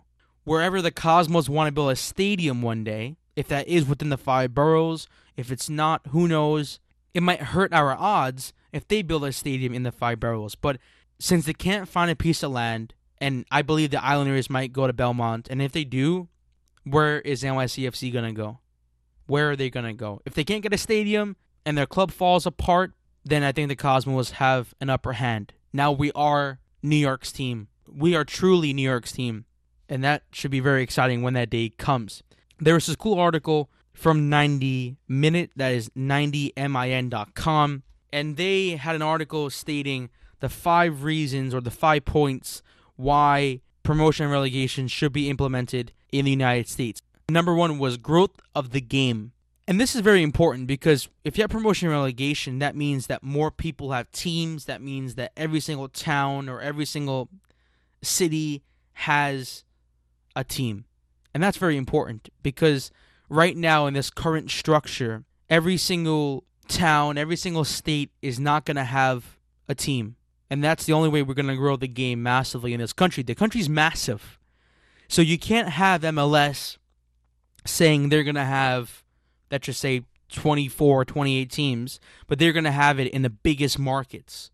Wherever 0.45 0.81
the 0.81 0.93
Cosmos 0.93 1.49
want 1.49 1.69
to 1.69 1.73
build 1.73 1.91
a 1.91 1.97
stadium 1.97 2.63
one 2.63 2.85
day, 2.85 3.17
if 3.37 3.47
that 3.49 3.69
is 3.69 3.85
within 3.87 4.09
the 4.09 4.17
five 4.17 4.55
boroughs, 4.55 5.07
if 5.37 5.53
it's 5.53 5.69
not, 5.69 6.03
who 6.09 6.27
knows? 6.27 6.81
It 7.15 7.23
might 7.23 7.41
hurt 7.41 7.73
our 7.73 7.93
odds 7.93 8.53
if 8.73 8.89
they 8.89 9.03
build 9.03 9.25
a 9.25 9.33
stadium 9.33 9.75
in 9.75 9.85
the 9.85 9.93
five 9.93 10.19
boroughs. 10.19 10.55
But 10.55 10.79
since 11.19 11.47
they 11.47 11.53
can't 11.53 11.89
find 11.89 12.11
a 12.11 12.17
piece 12.17 12.43
of 12.43 12.53
land, 12.53 12.95
and 13.19 13.45
I 13.51 13.63
believe 13.63 13.91
the 13.91 14.05
Islanders 14.05 14.51
might 14.51 14.73
go 14.73 14.87
to 14.87 14.93
Belmont, 14.93 15.49
and 15.51 15.63
if 15.63 15.73
they 15.73 15.85
do, 15.85 16.29
where 16.85 17.21
is 17.21 17.43
NYCFC 17.43 18.13
going 18.13 18.25
to 18.25 18.33
go? 18.33 18.61
Where 19.27 19.51
are 19.51 19.57
they 19.57 19.71
going 19.71 19.87
to 19.87 19.93
go? 19.93 20.21
If 20.25 20.35
they 20.35 20.45
can't 20.45 20.63
get 20.63 20.73
a 20.73 20.79
stadium 20.79 21.37
and 21.65 21.77
their 21.77 21.87
club 21.87 22.11
falls 22.13 22.47
apart, 22.47 22.93
then 23.25 23.43
I 23.43 23.53
think 23.53 23.69
the 23.69 23.77
Cosmos 23.77 24.33
have 24.33 24.75
an 24.81 24.89
upper 24.89 25.15
hand. 25.15 25.53
Now 25.73 25.91
we 25.91 26.13
are 26.13 26.61
New 26.83 26.97
York's 26.97 27.33
team. 27.33 27.69
We 27.89 28.15
are 28.15 28.25
truly 28.25 28.73
New 28.73 28.89
York's 28.89 29.13
team. 29.13 29.47
And 29.89 30.05
that 30.05 30.23
should 30.31 30.51
be 30.51 30.61
very 30.61 30.83
exciting 30.83 31.23
when 31.23 31.35
that 31.35 31.51
day 31.51 31.71
comes. 31.71 32.23
There 32.59 32.75
was 32.75 32.87
this 32.87 32.97
cool 32.97 33.19
article 33.19 33.71
from 33.93 34.29
90 34.29 34.97
Minute, 35.09 35.51
that 35.57 35.73
is 35.73 35.89
90min.com, 35.91 37.83
and 38.13 38.37
they 38.37 38.71
had 38.71 38.95
an 38.95 39.03
article 39.03 39.51
stating 39.51 40.11
the 40.41 40.49
five 40.49 41.03
reasons 41.03 41.55
or 41.55 41.61
the 41.61 41.71
five 41.71 42.05
points 42.05 42.63
why 42.97 43.61
promotion 43.83 44.25
and 44.25 44.33
relegation 44.33 44.89
should 44.89 45.13
be 45.13 45.31
implemented 45.31 45.93
in 46.13 46.25
the 46.25 46.31
United 46.31 46.69
States. 46.69 47.01
Number 47.29 47.55
one 47.55 47.79
was 47.79 47.97
growth 47.97 48.41
of 48.55 48.71
the 48.71 48.81
game. 48.81 49.33
And 49.69 49.81
this 49.81 49.97
is 49.97 50.01
very 50.01 50.23
important 50.23 50.69
because 50.69 51.09
if 51.25 51.37
you 51.37 51.43
have 51.43 51.51
promotion 51.51 51.89
and 51.89 51.97
relegation, 51.97 52.61
that 52.61 52.77
means 52.77 53.09
that 53.09 53.23
more 53.23 53.51
people 53.51 53.91
have 53.93 54.11
teams. 54.13 54.67
That 54.67 54.81
means 54.81 55.17
that 55.17 55.33
every 55.37 55.59
single 55.59 55.89
town 55.89 56.49
or 56.49 56.61
every 56.61 56.85
single 56.85 57.29
city 58.03 58.63
has 58.93 59.65
a 60.37 60.45
team. 60.45 60.85
And 61.37 61.43
that's 61.43 61.59
very 61.59 61.77
important 61.77 62.31
because 62.43 62.91
right 63.29 63.55
now 63.55 63.87
in 63.87 63.93
this 63.93 64.09
current 64.09 64.51
structure, 64.51 65.25
every 65.51 65.77
single 65.77 66.45
town, 66.67 67.19
every 67.19 67.37
single 67.37 67.65
state 67.65 68.11
is 68.23 68.41
not 68.41 68.65
going 68.65 68.79
to 68.79 68.85
have 68.85 69.37
a 69.69 69.75
team. 69.75 70.17
And 70.49 70.65
that's 70.65 70.87
the 70.87 70.95
only 70.95 71.11
way 71.11 71.23
we're 71.23 71.35
going 71.35 71.49
to 71.49 71.55
grow 71.55 71.77
the 71.77 71.89
game 71.89 72.23
massively 72.23 72.73
in 72.73 72.81
this 72.81 72.95
country. 72.95 73.23
The 73.23 73.35
country's 73.35 73.69
massive. 73.69 74.39
So 75.09 75.21
you 75.21 75.39
can't 75.39 75.69
have 75.69 76.01
MLS 76.01 76.79
saying 77.67 78.09
they're 78.09 78.25
going 78.25 78.37
to 78.37 78.43
have, 78.43 79.05
let's 79.51 79.67
just 79.67 79.81
say, 79.81 80.05
24, 80.33 81.05
28 81.05 81.51
teams, 81.51 82.01
but 82.27 82.39
they're 82.39 82.55
going 82.55 82.65
to 82.65 82.71
have 82.71 82.99
it 82.99 83.09
in 83.09 83.21
the 83.21 83.29
biggest 83.29 83.79
markets. 83.79 84.51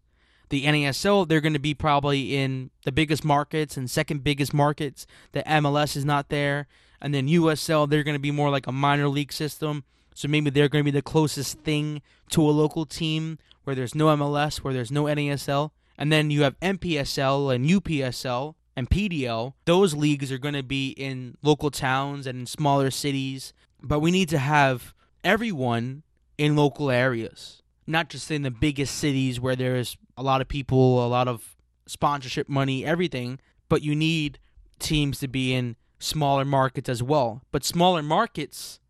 The 0.53 0.67
NASL, 0.67 1.27
they're 1.27 1.41
going 1.41 1.55
to 1.55 1.59
be 1.59 1.73
probably 1.73 2.37
in 2.37 2.69
the 2.85 2.93
biggest 2.93 3.25
markets 3.25 3.79
and 3.79 3.91
second 3.91 4.23
biggest 4.23 4.53
markets. 4.53 5.07
The 5.33 5.43
MLS 5.45 5.97
is 5.97 6.05
not 6.05 6.29
there. 6.29 6.67
And 7.01 7.15
then 7.15 7.27
USL, 7.27 7.89
they're 7.89 8.03
going 8.03 8.17
to 8.17 8.21
be 8.21 8.31
more 8.31 8.51
like 8.51 8.67
a 8.67 8.73
minor 8.73 9.09
league 9.09 9.33
system. 9.33 9.85
So 10.15 10.29
maybe 10.29 10.51
they're 10.51 10.69
going 10.69 10.85
to 10.85 10.93
be 10.93 10.95
the 10.95 11.01
closest 11.01 11.61
thing 11.61 12.03
to 12.33 12.43
a 12.43 12.53
local 12.53 12.85
team 12.85 13.39
where 13.65 13.75
there's 13.75 13.95
no 13.95 14.15
MLS, 14.15 14.59
where 14.59 14.75
there's 14.75 14.93
no 14.93 15.05
NASL. 15.05 15.71
And 15.97 16.13
then 16.13 16.31
you 16.31 16.43
have 16.43 16.61
MPSL 16.61 17.55
and 17.55 17.65
UPSL 17.65 18.55
and 18.77 18.91
PDL. 18.91 19.55
Those 19.65 19.95
leagues 19.95 20.31
are 20.31 20.37
going 20.37 20.53
to 20.53 20.63
be 20.63 20.91
in 20.91 21.39
local 21.43 21.71
towns 21.71 22.27
and 22.27 22.41
in 22.41 22.47
smaller 22.47 22.91
cities. 22.91 23.55
But 23.81 24.01
we 24.01 24.11
need 24.11 24.29
to 24.29 24.39
have 24.39 24.93
everyone 25.25 26.03
in 26.37 26.57
local 26.57 26.91
areas, 26.91 27.62
not 27.87 28.09
just 28.09 28.31
in 28.31 28.43
the 28.43 28.51
biggest 28.51 28.97
cities 28.97 29.41
where 29.41 29.57
there's 29.57 29.97
a 30.17 30.23
lot 30.23 30.41
of 30.41 30.49
people, 30.49 31.05
a 31.05 31.09
lot 31.09 31.29
of 31.29 31.57
sponsorship 31.87 32.49
money, 32.49 32.85
everything. 32.85 33.39
But 33.69 33.83
you 33.83 33.95
need 33.95 34.39
teams 34.79 35.19
to 35.21 35.29
be 35.29 35.55
in 35.55 35.77
smaller 35.99 36.45
markets 36.45 36.89
as 36.89 37.03
well. 37.03 37.43
But 37.51 37.65
smaller 37.65 38.03
markets 38.03 38.81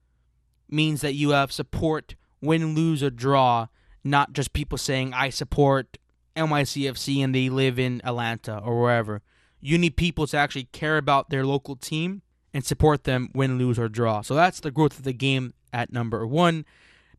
means 0.68 1.00
that 1.02 1.14
you 1.14 1.30
have 1.30 1.52
support, 1.52 2.14
win, 2.40 2.74
lose, 2.74 3.02
or 3.02 3.10
draw, 3.10 3.68
not 4.02 4.32
just 4.32 4.52
people 4.52 4.78
saying, 4.78 5.12
I 5.14 5.30
support 5.30 5.98
NYCFC 6.34 7.22
and 7.22 7.34
they 7.34 7.48
live 7.48 7.78
in 7.78 8.00
Atlanta 8.04 8.58
or 8.58 8.80
wherever. 8.80 9.22
You 9.60 9.78
need 9.78 9.96
people 9.96 10.26
to 10.26 10.36
actually 10.36 10.64
care 10.64 10.96
about 10.96 11.30
their 11.30 11.44
local 11.44 11.76
team 11.76 12.22
and 12.52 12.64
support 12.64 13.04
them, 13.04 13.30
win, 13.34 13.58
lose, 13.58 13.78
or 13.78 13.88
draw. 13.88 14.22
So 14.22 14.34
that's 14.34 14.60
the 14.60 14.70
growth 14.70 14.98
of 14.98 15.04
the 15.04 15.12
game 15.12 15.54
at 15.72 15.92
number 15.92 16.26
one. 16.26 16.64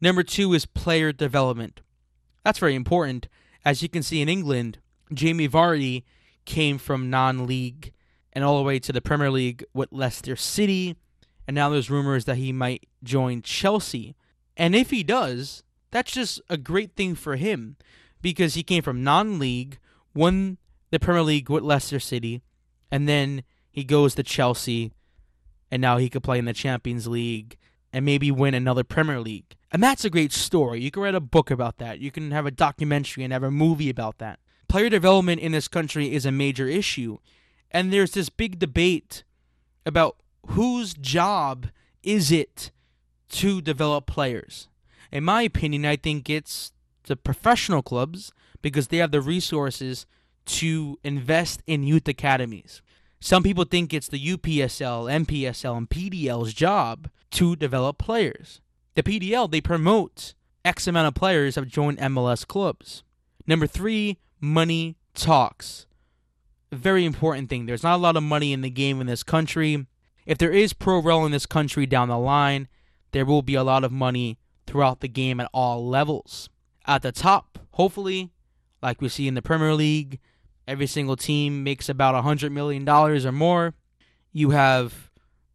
Number 0.03 0.21
two 0.21 0.53
is 0.53 0.65
player 0.65 1.13
development. 1.13 1.79
That's 2.43 2.59
very 2.59 2.75
important. 2.75 3.29
As 3.63 3.81
you 3.81 3.87
can 3.87 4.03
see 4.03 4.21
in 4.21 4.27
England, 4.27 4.79
Jamie 5.13 5.47
Vardy 5.47 6.03
came 6.43 6.77
from 6.77 7.09
non 7.09 7.47
league 7.47 7.93
and 8.33 8.43
all 8.43 8.57
the 8.57 8.65
way 8.65 8.79
to 8.79 8.91
the 8.91 8.99
Premier 8.99 9.31
League 9.31 9.63
with 9.73 9.93
Leicester 9.93 10.35
City. 10.35 10.97
And 11.47 11.55
now 11.55 11.69
there's 11.69 11.89
rumors 11.89 12.25
that 12.25 12.35
he 12.35 12.51
might 12.51 12.85
join 13.01 13.43
Chelsea. 13.43 14.13
And 14.57 14.75
if 14.75 14.89
he 14.89 15.03
does, 15.03 15.63
that's 15.89 16.11
just 16.11 16.41
a 16.49 16.57
great 16.57 16.97
thing 16.97 17.15
for 17.15 17.37
him 17.37 17.77
because 18.21 18.55
he 18.55 18.61
came 18.63 18.83
from 18.83 19.05
non 19.05 19.39
league, 19.39 19.79
won 20.13 20.57
the 20.89 20.99
Premier 20.99 21.23
League 21.23 21.49
with 21.49 21.63
Leicester 21.63 22.01
City, 22.01 22.41
and 22.91 23.07
then 23.07 23.43
he 23.71 23.85
goes 23.85 24.15
to 24.15 24.23
Chelsea, 24.23 24.91
and 25.71 25.81
now 25.81 25.95
he 25.95 26.09
could 26.09 26.23
play 26.23 26.39
in 26.39 26.43
the 26.45 26.51
Champions 26.51 27.07
League 27.07 27.57
and 27.93 28.03
maybe 28.03 28.31
win 28.31 28.55
another 28.55 28.83
Premier 28.83 29.19
League. 29.19 29.55
And 29.71 29.81
that's 29.81 30.03
a 30.03 30.09
great 30.09 30.33
story. 30.33 30.81
You 30.81 30.91
can 30.91 31.03
write 31.03 31.15
a 31.15 31.19
book 31.19 31.51
about 31.51 31.77
that. 31.77 31.99
You 31.99 32.11
can 32.11 32.31
have 32.31 32.45
a 32.45 32.51
documentary 32.51 33.23
and 33.23 33.31
have 33.31 33.43
a 33.43 33.51
movie 33.51 33.89
about 33.89 34.17
that. 34.17 34.39
Player 34.67 34.89
development 34.89 35.41
in 35.41 35.51
this 35.51 35.67
country 35.67 36.13
is 36.13 36.25
a 36.25 36.31
major 36.31 36.67
issue. 36.67 37.19
And 37.71 37.93
there's 37.93 38.11
this 38.11 38.29
big 38.29 38.59
debate 38.59 39.23
about 39.85 40.17
whose 40.47 40.93
job 40.95 41.67
is 42.01 42.31
it 42.31 42.71
to 43.29 43.61
develop 43.61 44.07
players. 44.07 44.67
In 45.11 45.23
my 45.23 45.43
opinion, 45.43 45.85
I 45.85 45.95
think 45.95 46.29
it's 46.29 46.71
the 47.05 47.15
professional 47.15 47.83
clubs 47.83 48.31
because 48.61 48.87
they 48.87 48.97
have 48.97 49.11
the 49.11 49.21
resources 49.21 50.05
to 50.45 50.99
invest 51.03 51.61
in 51.67 51.83
youth 51.83 52.07
academies. 52.07 52.81
Some 53.19 53.43
people 53.43 53.63
think 53.63 53.93
it's 53.93 54.07
the 54.07 54.19
UPSL, 54.19 55.25
MPSL, 55.25 55.77
and 55.77 55.89
PDL's 55.89 56.53
job 56.53 57.09
to 57.33 57.55
develop 57.55 57.97
players. 57.97 58.61
The 58.95 59.03
PDL, 59.03 59.49
they 59.49 59.61
promote 59.61 60.33
X 60.65 60.87
amount 60.87 61.07
of 61.07 61.15
players 61.15 61.55
have 61.55 61.67
joined 61.67 61.97
MLS 61.99 62.47
clubs. 62.47 63.03
Number 63.45 63.67
three, 63.67 64.19
money 64.39 64.97
talks. 65.13 65.85
Very 66.71 67.05
important 67.05 67.49
thing. 67.49 67.65
There's 67.65 67.83
not 67.83 67.95
a 67.95 68.01
lot 68.01 68.15
of 68.15 68.23
money 68.23 68.53
in 68.53 68.61
the 68.61 68.69
game 68.69 69.01
in 69.01 69.07
this 69.07 69.23
country. 69.23 69.85
If 70.25 70.37
there 70.37 70.51
is 70.51 70.73
pro 70.73 70.99
rel 70.99 71.25
in 71.25 71.31
this 71.31 71.45
country 71.45 71.85
down 71.85 72.07
the 72.07 72.17
line, 72.17 72.67
there 73.11 73.25
will 73.25 73.41
be 73.41 73.55
a 73.55 73.63
lot 73.63 73.83
of 73.83 73.91
money 73.91 74.39
throughout 74.65 75.01
the 75.01 75.07
game 75.07 75.39
at 75.39 75.49
all 75.53 75.87
levels. 75.87 76.49
At 76.85 77.01
the 77.01 77.11
top, 77.11 77.59
hopefully, 77.71 78.31
like 78.81 79.01
we 79.01 79.09
see 79.09 79.27
in 79.27 79.33
the 79.33 79.41
Premier 79.41 79.73
League, 79.73 80.19
every 80.67 80.87
single 80.87 81.15
team 81.15 81.63
makes 81.63 81.89
about 81.89 82.21
$100 82.23 82.51
million 82.51 82.87
or 82.87 83.31
more. 83.31 83.73
You 84.31 84.51
have 84.51 85.11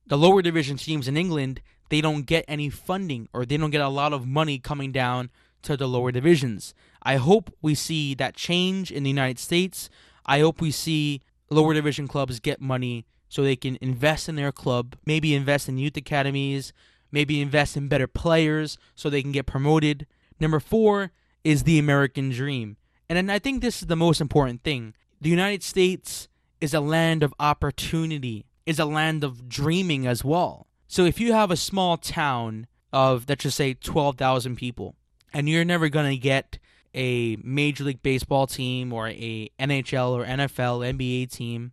the 0.08 0.18
lower 0.18 0.42
division 0.42 0.76
teams 0.76 1.06
in 1.06 1.16
England, 1.16 1.60
they 1.90 2.00
don't 2.00 2.22
get 2.22 2.44
any 2.48 2.70
funding 2.70 3.28
or 3.32 3.44
they 3.44 3.56
don't 3.56 3.70
get 3.70 3.80
a 3.80 3.88
lot 3.88 4.12
of 4.12 4.26
money 4.26 4.58
coming 4.58 4.92
down 4.92 5.30
to 5.62 5.76
the 5.76 5.86
lower 5.86 6.12
divisions. 6.12 6.74
I 7.02 7.16
hope 7.16 7.54
we 7.62 7.74
see 7.74 8.14
that 8.14 8.34
change 8.34 8.90
in 8.90 9.02
the 9.02 9.10
United 9.10 9.38
States. 9.38 9.88
I 10.26 10.40
hope 10.40 10.60
we 10.60 10.70
see 10.70 11.22
lower 11.50 11.74
division 11.74 12.08
clubs 12.08 12.40
get 12.40 12.60
money 12.60 13.06
so 13.28 13.42
they 13.42 13.56
can 13.56 13.78
invest 13.80 14.28
in 14.28 14.36
their 14.36 14.52
club, 14.52 14.96
maybe 15.04 15.34
invest 15.34 15.68
in 15.68 15.78
youth 15.78 15.96
academies, 15.96 16.72
maybe 17.12 17.40
invest 17.40 17.76
in 17.76 17.88
better 17.88 18.06
players 18.06 18.78
so 18.94 19.08
they 19.08 19.22
can 19.22 19.32
get 19.32 19.46
promoted. 19.46 20.06
Number 20.40 20.60
four 20.60 21.12
is 21.44 21.64
the 21.64 21.78
American 21.78 22.30
dream. 22.30 22.76
And 23.08 23.30
I 23.30 23.38
think 23.38 23.62
this 23.62 23.80
is 23.80 23.88
the 23.88 23.96
most 23.96 24.20
important 24.20 24.62
thing. 24.62 24.94
The 25.20 25.30
United 25.30 25.62
States 25.62 26.28
is 26.60 26.74
a 26.74 26.80
land 26.80 27.22
of 27.22 27.34
opportunity, 27.40 28.44
is 28.68 28.78
a 28.78 28.84
land 28.84 29.24
of 29.24 29.48
dreaming 29.48 30.06
as 30.06 30.22
well. 30.22 30.66
So 30.86 31.06
if 31.06 31.18
you 31.18 31.32
have 31.32 31.50
a 31.50 31.56
small 31.56 31.96
town 31.96 32.66
of, 32.92 33.24
let's 33.26 33.44
just 33.44 33.56
say, 33.56 33.72
12,000 33.72 34.56
people, 34.56 34.94
and 35.32 35.48
you're 35.48 35.64
never 35.64 35.88
going 35.88 36.10
to 36.10 36.18
get 36.18 36.58
a 36.94 37.36
Major 37.36 37.84
League 37.84 38.02
Baseball 38.02 38.46
team 38.46 38.92
or 38.92 39.08
a 39.08 39.50
NHL 39.58 40.10
or 40.10 40.26
NFL, 40.26 40.86
NBA 40.86 41.30
team, 41.30 41.72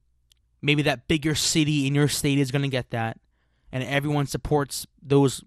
maybe 0.61 0.81
that 0.83 1.09
bigger 1.09 1.35
city 1.35 1.85
in 1.85 1.95
your 1.95 2.07
state 2.07 2.39
is 2.39 2.49
going 2.49 2.61
to 2.61 2.69
get 2.69 2.91
that, 2.91 3.19
and 3.73 3.83
everyone 3.83 4.25
supports 4.25 4.87
those 5.01 5.43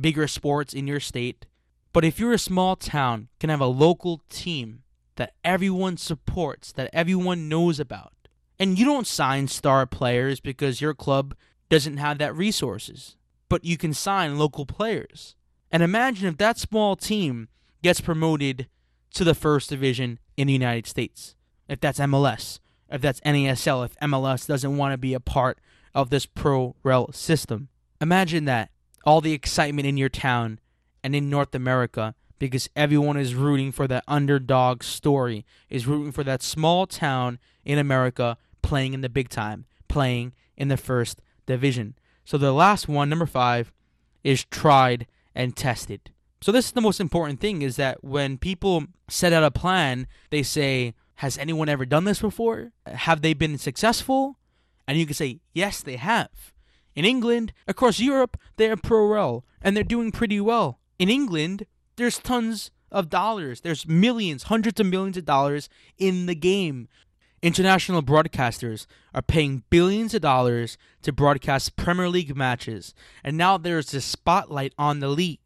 bigger 0.00 0.26
sports 0.26 0.72
in 0.72 0.86
your 0.86 1.00
state. 1.00 1.44
But 1.92 2.06
if 2.06 2.18
you're 2.18 2.32
a 2.32 2.38
small 2.38 2.74
town, 2.74 3.28
can 3.38 3.50
have 3.50 3.60
a 3.60 3.66
local 3.66 4.22
team 4.30 4.82
that 5.16 5.34
everyone 5.44 5.98
supports, 5.98 6.72
that 6.72 6.88
everyone 6.94 7.50
knows 7.50 7.78
about. 7.78 8.14
And 8.58 8.78
you 8.78 8.84
don't 8.84 9.06
sign 9.06 9.48
star 9.48 9.86
players 9.86 10.40
because 10.40 10.80
your 10.80 10.94
club 10.94 11.34
doesn't 11.68 11.98
have 11.98 12.18
that 12.18 12.34
resources, 12.34 13.16
but 13.48 13.64
you 13.64 13.76
can 13.76 13.92
sign 13.92 14.38
local 14.38 14.66
players. 14.66 15.34
And 15.70 15.82
imagine 15.82 16.28
if 16.28 16.38
that 16.38 16.58
small 16.58 16.96
team 16.96 17.48
gets 17.82 18.00
promoted 18.00 18.68
to 19.14 19.24
the 19.24 19.34
first 19.34 19.70
division 19.70 20.18
in 20.36 20.46
the 20.46 20.52
United 20.52 20.86
States. 20.86 21.34
If 21.68 21.80
that's 21.80 21.98
MLS, 21.98 22.60
if 22.90 23.00
that's 23.00 23.20
NASL, 23.20 23.84
if 23.84 23.96
MLS 23.96 24.46
doesn't 24.46 24.76
want 24.76 24.92
to 24.92 24.98
be 24.98 25.14
a 25.14 25.20
part 25.20 25.58
of 25.94 26.10
this 26.10 26.26
pro 26.26 26.76
rel 26.82 27.12
system. 27.12 27.68
Imagine 28.00 28.44
that. 28.44 28.70
All 29.04 29.20
the 29.20 29.32
excitement 29.32 29.86
in 29.86 29.96
your 29.96 30.08
town 30.08 30.60
and 31.02 31.14
in 31.14 31.30
North 31.30 31.54
America 31.54 32.14
because 32.38 32.68
everyone 32.76 33.16
is 33.16 33.34
rooting 33.34 33.72
for 33.72 33.86
that 33.88 34.04
underdog 34.06 34.82
story, 34.82 35.44
is 35.70 35.86
rooting 35.86 36.12
for 36.12 36.24
that 36.24 36.42
small 36.42 36.86
town 36.86 37.38
in 37.64 37.78
America 37.78 38.36
playing 38.66 38.94
in 38.94 39.00
the 39.00 39.08
big 39.08 39.28
time, 39.28 39.64
playing 39.86 40.32
in 40.56 40.66
the 40.66 40.76
first 40.76 41.22
division. 41.46 41.94
So 42.24 42.36
the 42.36 42.52
last 42.52 42.88
one, 42.88 43.08
number 43.08 43.26
five, 43.26 43.72
is 44.24 44.44
tried 44.44 45.06
and 45.36 45.56
tested. 45.56 46.10
So 46.40 46.50
this 46.50 46.66
is 46.66 46.72
the 46.72 46.80
most 46.80 47.00
important 47.00 47.40
thing 47.40 47.62
is 47.62 47.76
that 47.76 48.02
when 48.02 48.38
people 48.38 48.84
set 49.08 49.32
out 49.32 49.44
a 49.44 49.52
plan, 49.52 50.08
they 50.30 50.42
say, 50.42 50.94
Has 51.16 51.38
anyone 51.38 51.68
ever 51.68 51.86
done 51.86 52.04
this 52.04 52.20
before? 52.20 52.72
Have 52.86 53.22
they 53.22 53.34
been 53.34 53.56
successful? 53.56 54.38
And 54.88 54.98
you 54.98 55.06
can 55.06 55.14
say, 55.14 55.38
Yes, 55.54 55.80
they 55.80 55.96
have. 55.96 56.52
In 56.96 57.04
England, 57.04 57.52
across 57.68 58.00
Europe, 58.00 58.36
they're 58.56 58.76
pro 58.76 59.06
rel 59.06 59.44
and 59.62 59.76
they're 59.76 59.84
doing 59.84 60.10
pretty 60.10 60.40
well. 60.40 60.80
In 60.98 61.08
England, 61.08 61.66
there's 61.94 62.18
tons 62.18 62.72
of 62.90 63.10
dollars. 63.10 63.60
There's 63.60 63.86
millions, 63.86 64.44
hundreds 64.44 64.80
of 64.80 64.86
millions 64.86 65.16
of 65.16 65.24
dollars 65.24 65.68
in 65.98 66.26
the 66.26 66.34
game. 66.34 66.88
International 67.42 68.02
broadcasters 68.02 68.86
are 69.14 69.22
paying 69.22 69.62
billions 69.68 70.14
of 70.14 70.22
dollars 70.22 70.78
to 71.02 71.12
broadcast 71.12 71.76
Premier 71.76 72.08
League 72.08 72.34
matches, 72.34 72.94
and 73.22 73.36
now 73.36 73.58
there's 73.58 73.92
a 73.92 74.00
spotlight 74.00 74.72
on 74.78 75.00
the 75.00 75.08
league. 75.08 75.40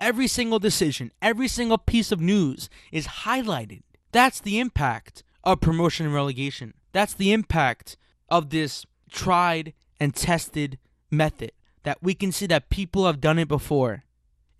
Every 0.00 0.26
single 0.26 0.58
decision, 0.58 1.12
every 1.22 1.48
single 1.48 1.78
piece 1.78 2.12
of 2.12 2.20
news 2.20 2.68
is 2.92 3.06
highlighted. 3.06 3.82
That's 4.12 4.40
the 4.40 4.58
impact 4.58 5.22
of 5.44 5.60
promotion 5.60 6.06
and 6.06 6.14
relegation. 6.14 6.74
That's 6.92 7.14
the 7.14 7.32
impact 7.32 7.96
of 8.28 8.50
this 8.50 8.84
tried 9.10 9.74
and 10.00 10.14
tested 10.14 10.78
method 11.10 11.52
that 11.84 12.02
we 12.02 12.14
can 12.14 12.32
see 12.32 12.46
that 12.46 12.70
people 12.70 13.06
have 13.06 13.20
done 13.20 13.38
it 13.38 13.48
before. 13.48 14.04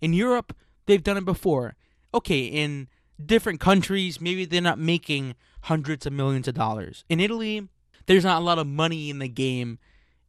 In 0.01 0.13
Europe, 0.13 0.55
they've 0.85 1.03
done 1.03 1.17
it 1.17 1.25
before. 1.25 1.75
Okay, 2.13 2.45
in 2.45 2.87
different 3.23 3.59
countries, 3.59 4.19
maybe 4.19 4.45
they're 4.45 4.61
not 4.61 4.79
making 4.79 5.35
hundreds 5.63 6.05
of 6.05 6.13
millions 6.13 6.47
of 6.47 6.55
dollars. 6.55 7.03
In 7.09 7.19
Italy, 7.19 7.67
there's 8.05 8.23
not 8.23 8.41
a 8.41 8.45
lot 8.45 8.59
of 8.59 8.67
money 8.67 9.09
in 9.09 9.19
the 9.19 9.27
game 9.27 9.79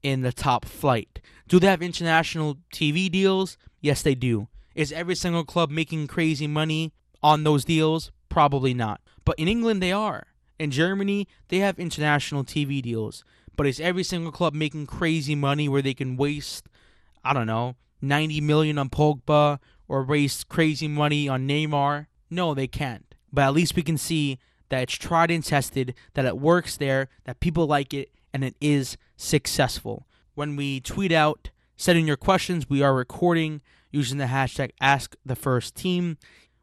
in 0.02 0.22
the 0.22 0.32
top 0.32 0.64
flight. 0.64 1.20
Do 1.48 1.58
they 1.58 1.66
have 1.66 1.82
international 1.82 2.58
TV 2.72 3.10
deals? 3.10 3.56
Yes, 3.80 4.02
they 4.02 4.14
do. 4.14 4.48
Is 4.74 4.92
every 4.92 5.14
single 5.14 5.44
club 5.44 5.70
making 5.70 6.06
crazy 6.06 6.46
money 6.46 6.92
on 7.22 7.44
those 7.44 7.64
deals? 7.64 8.10
Probably 8.28 8.72
not. 8.74 9.00
But 9.24 9.38
in 9.38 9.48
England, 9.48 9.82
they 9.82 9.92
are. 9.92 10.26
In 10.58 10.70
Germany, 10.70 11.26
they 11.48 11.58
have 11.58 11.78
international 11.78 12.44
TV 12.44 12.82
deals. 12.82 13.24
but 13.56 13.66
is 13.66 13.80
every 13.80 14.04
single 14.04 14.32
club 14.32 14.54
making 14.54 14.86
crazy 14.86 15.34
money 15.34 15.68
where 15.68 15.82
they 15.82 15.92
can 15.92 16.16
waste, 16.16 16.66
I 17.22 17.34
don't 17.34 17.46
know, 17.46 17.76
90 18.00 18.40
million 18.40 18.78
on 18.78 18.88
Pogba 18.88 19.58
or 19.86 20.04
waste 20.04 20.48
crazy 20.48 20.88
money 20.88 21.28
on 21.28 21.46
Neymar? 21.46 22.06
No, 22.30 22.54
they 22.54 22.66
can't. 22.66 23.14
But 23.30 23.42
at 23.42 23.52
least 23.52 23.76
we 23.76 23.82
can 23.82 23.98
see 23.98 24.38
that 24.70 24.82
it's 24.82 24.94
tried 24.94 25.30
and 25.30 25.44
tested, 25.44 25.94
that 26.14 26.24
it 26.24 26.38
works 26.38 26.76
there, 26.76 27.08
that 27.24 27.40
people 27.40 27.66
like 27.66 27.92
it, 27.92 28.10
and 28.32 28.42
it 28.42 28.56
is 28.60 28.96
successful. 29.16 30.06
When 30.34 30.56
we 30.56 30.80
tweet 30.80 31.12
out, 31.12 31.50
send 31.76 31.98
in 31.98 32.06
your 32.06 32.16
questions, 32.16 32.70
we 32.70 32.82
are 32.82 32.94
recording 32.94 33.60
using 33.90 34.18
the 34.18 34.26
hashtag 34.26 34.70
AskTheFirstTeam. 34.80 36.16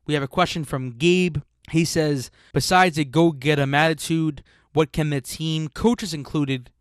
We 0.06 0.14
have 0.14 0.24
a 0.24 0.28
question 0.28 0.64
from 0.64 0.98
Gabe. 0.98 1.38
He 1.72 1.86
says, 1.86 2.32
besides 2.54 2.98
a 2.98 3.04
go 3.04 3.32
get 3.32 3.60
'em 3.60 3.74
attitude, 3.74 4.42
what 4.72 4.94
can 4.94 5.10
the 5.10 5.22
team, 5.22 5.68
coaches 5.68 6.14
included, 6.14 6.72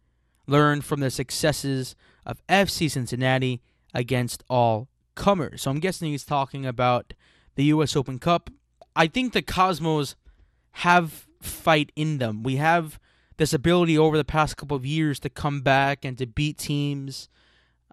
learn 0.46 0.80
from 0.80 1.00
the 1.00 1.10
successes 1.10 1.96
of 2.24 2.40
FC 2.48 2.88
Cincinnati 2.88 3.60
against 3.92 4.44
all 4.48 4.88
comers? 5.16 5.62
So 5.62 5.70
I'm 5.70 5.80
guessing 5.80 6.10
he's 6.10 6.24
talking 6.24 6.64
about 6.64 7.14
the 7.56 7.64
U.S. 7.64 7.96
Open 7.96 8.20
Cup. 8.20 8.50
I 8.94 9.08
think 9.08 9.32
the 9.32 9.42
Cosmos 9.42 10.14
have 10.80 11.26
fight 11.40 11.90
in 11.96 12.18
them. 12.18 12.42
We 12.42 12.56
have 12.56 13.00
this 13.38 13.54
ability 13.54 13.96
over 13.96 14.18
the 14.18 14.24
past 14.24 14.58
couple 14.58 14.76
of 14.76 14.84
years 14.84 15.18
to 15.20 15.30
come 15.30 15.62
back 15.62 16.04
and 16.04 16.18
to 16.18 16.26
beat 16.26 16.58
teams 16.58 17.30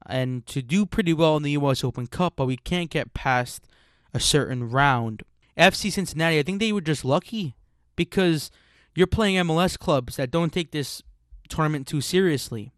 and 0.05 0.45
to 0.47 0.61
do 0.61 0.85
pretty 0.85 1.13
well 1.13 1.37
in 1.37 1.43
the 1.43 1.51
U.S. 1.51 1.81
Open 1.81 2.07
Cup, 2.07 2.33
but 2.35 2.45
we 2.45 2.57
can't 2.57 2.89
get 2.89 3.13
past 3.13 3.65
a 4.13 4.19
certain 4.19 4.69
round. 4.69 5.23
FC 5.57 5.93
Cincinnati, 5.93 6.39
I 6.39 6.43
think 6.43 6.59
they 6.59 6.73
were 6.73 6.81
just 6.81 7.05
lucky 7.05 7.55
because 7.95 8.51
you're 8.95 9.07
playing 9.07 9.37
MLS 9.37 9.79
clubs 9.79 10.17
that 10.17 10.31
don't 10.31 10.51
take 10.51 10.71
this 10.71 11.01
tournament 11.47 11.87
too 11.87 12.01
seriously. 12.01 12.73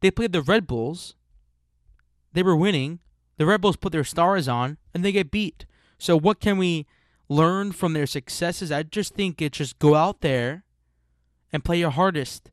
They 0.00 0.12
played 0.12 0.32
the 0.32 0.42
Red 0.42 0.68
Bulls. 0.68 1.16
They 2.34 2.44
were 2.44 2.56
winning. 2.56 3.00
The 3.36 3.46
Red 3.46 3.62
Bulls 3.62 3.76
put 3.76 3.90
their 3.90 4.04
stars 4.04 4.46
on 4.46 4.78
and 4.94 5.04
they 5.04 5.10
get 5.10 5.32
beat. 5.32 5.66
So 5.98 6.16
what 6.16 6.38
can 6.38 6.56
we 6.56 6.86
learn 7.28 7.72
from 7.72 7.92
their 7.92 8.06
successes? 8.06 8.72
I 8.72 8.82
just 8.82 9.14
think 9.14 9.40
it's 9.40 9.58
just 9.58 9.78
go 9.78 9.94
out 9.94 10.20
there 10.20 10.64
and 11.52 11.64
play 11.64 11.78
your 11.78 11.90
hardest. 11.90 12.50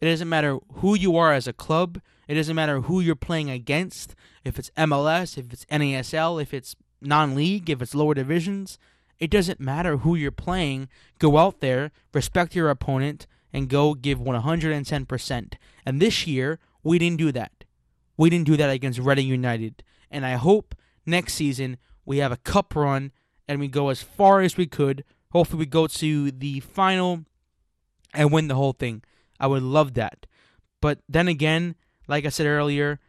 It 0.00 0.06
doesn't 0.06 0.28
matter 0.28 0.58
who 0.74 0.94
you 0.94 1.16
are 1.16 1.32
as 1.32 1.46
a 1.46 1.52
club. 1.52 2.00
It 2.28 2.34
doesn't 2.34 2.56
matter 2.56 2.80
who 2.82 3.00
you're 3.00 3.14
playing 3.14 3.50
against. 3.50 4.14
If 4.44 4.58
it's 4.58 4.70
MLS, 4.76 5.38
if 5.38 5.52
it's 5.52 5.64
NASL, 5.66 6.42
if 6.42 6.52
it's 6.52 6.76
non-league, 7.00 7.70
if 7.70 7.80
it's 7.80 7.94
lower 7.94 8.14
divisions, 8.14 8.78
it 9.18 9.30
doesn't 9.30 9.60
matter 9.60 9.98
who 9.98 10.14
you're 10.14 10.30
playing. 10.30 10.88
Go 11.18 11.38
out 11.38 11.60
there, 11.60 11.92
respect 12.12 12.54
your 12.54 12.70
opponent, 12.70 13.26
and 13.52 13.68
go 13.68 13.94
give 13.94 14.18
110%. 14.18 15.54
And 15.86 16.00
this 16.00 16.26
year, 16.26 16.58
we 16.82 16.98
didn't 16.98 17.18
do 17.18 17.32
that. 17.32 17.64
We 18.16 18.30
didn't 18.30 18.46
do 18.46 18.56
that 18.56 18.70
against 18.70 18.98
Reading 18.98 19.28
United. 19.28 19.82
And 20.10 20.26
I 20.26 20.32
hope 20.32 20.74
next 21.06 21.34
season 21.34 21.78
we 22.04 22.18
have 22.18 22.32
a 22.32 22.36
cup 22.36 22.74
run 22.74 23.12
and 23.48 23.60
we 23.60 23.68
go 23.68 23.88
as 23.88 24.02
far 24.02 24.40
as 24.40 24.56
we 24.56 24.66
could. 24.66 25.04
Hopefully, 25.32 25.60
we 25.60 25.66
go 25.66 25.86
to 25.86 26.30
the 26.30 26.60
final 26.60 27.24
and 28.12 28.32
win 28.32 28.48
the 28.48 28.54
whole 28.54 28.72
thing. 28.72 29.02
I 29.40 29.46
would 29.46 29.62
love 29.62 29.94
that. 29.94 30.26
But 30.80 31.00
then 31.08 31.28
again, 31.28 31.74
like 32.06 32.24
I 32.24 32.28
said 32.28 32.46
earlier, 32.46 33.00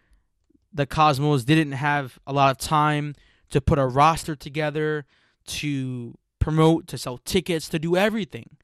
the 0.74 0.86
Cosmos 0.86 1.46
didn't 1.46 1.74
have 1.74 2.20
a 2.26 2.34
lot 2.34 2.52
of 2.52 2.58
time 2.58 3.16
to 3.50 3.62
put 3.62 3.80
a 3.80 3.86
roster 3.86 4.36
together, 4.36 5.06
to 5.48 6.16
promote, 6.40 6.88
to 6.88 6.98
sell 6.98 7.18
tickets, 7.18 7.70
to 7.70 7.80
do 7.80 7.96
everything. 7.96 8.58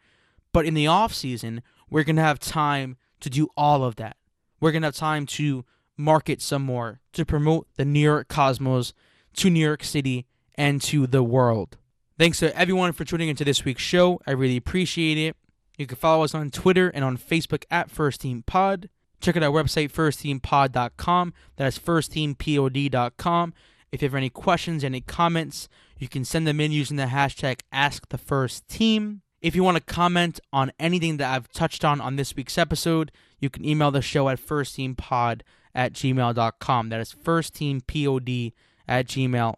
But 0.53 0.65
in 0.65 0.73
the 0.73 0.87
off 0.87 1.13
season, 1.13 1.61
we're 1.89 2.03
gonna 2.03 2.21
have 2.21 2.39
time 2.39 2.97
to 3.21 3.29
do 3.29 3.47
all 3.55 3.83
of 3.83 3.95
that. 3.97 4.17
We're 4.59 4.71
gonna 4.71 4.87
have 4.87 4.95
time 4.95 5.25
to 5.27 5.65
market 5.97 6.41
some 6.41 6.63
more, 6.63 6.99
to 7.13 7.25
promote 7.25 7.67
the 7.75 7.85
New 7.85 7.99
York 7.99 8.27
Cosmos 8.27 8.93
to 9.35 9.49
New 9.49 9.59
York 9.59 9.83
City 9.83 10.25
and 10.61 10.79
to 10.79 11.07
the 11.07 11.23
world. 11.23 11.79
Thanks 12.19 12.37
to 12.37 12.55
everyone 12.55 12.91
for 12.91 13.03
tuning 13.03 13.29
into 13.29 13.43
this 13.43 13.65
week's 13.65 13.81
show. 13.81 14.21
I 14.27 14.31
really 14.31 14.57
appreciate 14.57 15.17
it. 15.17 15.35
You 15.75 15.87
can 15.87 15.97
follow 15.97 16.23
us 16.23 16.35
on 16.35 16.51
Twitter 16.51 16.89
and 16.89 17.03
on 17.03 17.17
Facebook 17.17 17.63
at 17.71 17.89
First 17.89 18.21
Team 18.21 18.43
Pod. 18.45 18.87
Check 19.21 19.35
out 19.35 19.41
our 19.41 19.49
website, 19.49 19.91
firstteampod.com. 19.91 21.33
That 21.55 21.65
is 21.65 21.79
firstteampod.com. 21.79 23.53
If 23.91 24.01
you 24.03 24.07
have 24.07 24.13
any 24.13 24.29
questions, 24.29 24.83
any 24.83 25.01
comments, 25.01 25.67
you 25.97 26.07
can 26.07 26.23
send 26.23 26.45
them 26.45 26.59
in 26.59 26.71
using 26.71 26.97
the 26.97 27.05
hashtag 27.05 27.61
AskTheFirstTeam. 27.73 29.21
If 29.41 29.55
you 29.55 29.63
want 29.63 29.77
to 29.77 29.83
comment 29.83 30.39
on 30.53 30.71
anything 30.79 31.17
that 31.17 31.33
I've 31.33 31.51
touched 31.51 31.83
on 31.83 31.99
on 31.99 32.17
this 32.17 32.35
week's 32.35 32.59
episode, 32.59 33.11
you 33.39 33.49
can 33.49 33.65
email 33.65 33.89
the 33.89 34.03
show 34.03 34.29
at 34.29 34.39
firstteampod 34.39 35.41
at 35.73 35.93
gmail.com. 35.93 36.89
That 36.89 37.01
is 37.01 37.15
firstteampod 37.15 38.53
at 38.87 39.07
gmail.com. 39.07 39.55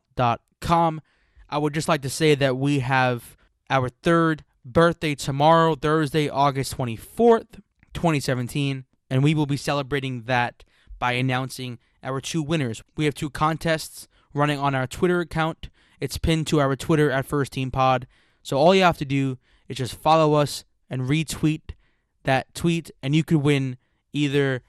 I 0.70 1.58
would 1.58 1.74
just 1.74 1.88
like 1.88 2.02
to 2.02 2.10
say 2.10 2.36
that 2.36 2.58
we 2.58 2.80
have 2.80 3.38
our 3.70 3.90
third 3.90 4.44
birthday 4.66 5.16
tomorrow, 5.16 5.76
Thursday, 5.76 6.30
August 6.30 6.78
24th, 6.78 7.62
2017, 7.94 8.86
and 9.10 9.24
we 9.24 9.36
will 9.36 9.46
be 9.46 9.58
celebrating 9.58 10.24
that 10.24 10.64
by 11.00 11.14
announcing 11.14 11.80
our 12.02 12.20
two 12.22 12.42
winners. 12.42 12.82
We 12.96 13.06
have 13.06 13.14
two 13.14 13.30
contests 13.30 14.08
running 14.34 14.60
on 14.60 14.74
our 14.74 14.88
Twitter 14.88 15.20
account. 15.20 15.70
It's 16.00 16.18
pinned 16.18 16.48
to 16.48 16.60
our 16.60 16.76
Twitter 16.76 17.12
at 17.12 17.26
First 17.26 17.54
Team 17.54 17.72
Pod. 17.72 18.08
So 18.42 18.58
all 18.58 18.74
you 18.74 18.84
have 18.84 18.98
to 18.98 19.06
do 19.06 19.38
is 19.68 19.78
just 19.78 19.96
follow 19.96 20.34
us 20.34 20.66
and 20.90 21.04
retweet 21.04 21.76
that 22.24 22.54
tweet, 22.54 22.90
and 23.02 23.16
you 23.16 23.24
could 23.24 23.38
win 23.38 23.78
either 24.14 24.62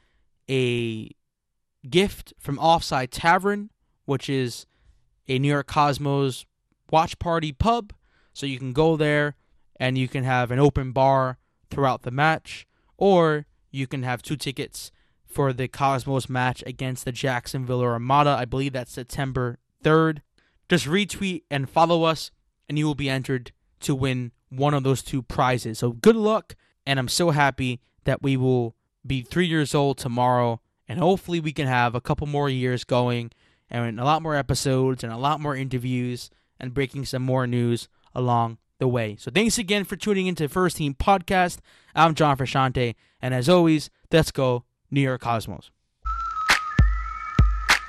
a 0.51 1.11
gift 1.89 2.33
from 2.39 2.59
Offside 2.59 3.11
Tavern, 3.11 3.71
which 4.05 4.29
is 4.29 4.67
a 5.29 5.39
New 5.39 5.49
York 5.49 5.67
Cosmos 5.67 6.47
watch 6.91 7.19
party 7.19 7.53
pub. 7.53 7.93
So 8.33 8.47
you 8.47 8.59
can 8.59 8.73
go 8.73 8.97
there 8.97 9.37
and 9.77 9.97
you 9.97 10.09
can 10.09 10.25
have 10.25 10.51
an 10.51 10.59
open 10.59 10.93
bar 10.93 11.39
throughout 11.71 12.03
the 12.03 12.11
match, 12.11 12.67
or 12.97 13.47
you 13.71 13.87
can 13.87 14.03
have 14.03 14.23
two 14.23 14.37
tickets 14.37 14.93
for 15.27 15.53
the 15.53 15.67
Cosmos 15.69 16.29
match 16.29 16.63
against 16.67 17.05
the 17.05 17.13
Jacksonville 17.13 17.83
Armada. 17.83 18.31
I 18.31 18.45
believe 18.45 18.73
that's 18.73 18.93
September 18.93 19.59
3rd. 19.83 20.19
Just 20.69 20.87
retweet 20.87 21.43
and 21.51 21.69
follow 21.69 22.05
us, 22.05 22.31
and 22.69 22.79
you 22.79 22.87
will 22.87 22.95
be 22.95 23.09
entered 23.09 23.53
to 23.81 23.95
win 23.95 24.33
one 24.49 24.75
of 24.75 24.85
those 24.85 25.03
two 25.03 25.23
prizes. 25.23 25.81
So 25.81 25.93
good 25.93 26.17
luck, 26.17 26.55
and 26.87 26.99
I'm 26.99 27.09
so 27.09 27.31
happy 27.31 27.81
that 28.05 28.23
we 28.23 28.37
will 28.37 28.77
be 29.07 29.23
three 29.23 29.47
years 29.47 29.75
old 29.75 29.99
tomorrow, 29.99 30.61
and 30.89 30.99
hopefully 30.99 31.41
we 31.41 31.53
can 31.53 31.67
have 31.67 31.95
a 31.95 32.01
couple 32.01 32.27
more 32.27 32.49
years 32.49 32.85
going, 32.85 33.33
and 33.71 33.99
a 33.99 34.05
lot 34.05 34.23
more 34.23 34.35
episodes, 34.37 35.03
and 35.05 35.13
a 35.13 35.17
lot 35.17 35.41
more 35.41 35.57
interviews, 35.57 36.31
and 36.61 36.75
breaking 36.75 37.05
some 37.05 37.23
more 37.23 37.47
news 37.47 37.89
along 38.15 38.59
the 38.79 38.89
way. 38.89 39.17
So 39.17 39.31
thanks 39.31 39.59
again 39.59 39.85
for 39.85 39.97
tuning 39.97 40.27
into 40.27 40.49
First 40.49 40.77
Team 40.79 40.95
Podcast. 40.95 41.59
I'm 41.95 42.15
John 42.15 42.37
Frashante, 42.37 42.95
and 43.21 43.33
as 43.35 43.49
always, 43.49 43.91
let's 44.13 44.31
go 44.31 44.65
New 44.91 45.01
York 45.01 45.21
Cosmos. 45.21 45.71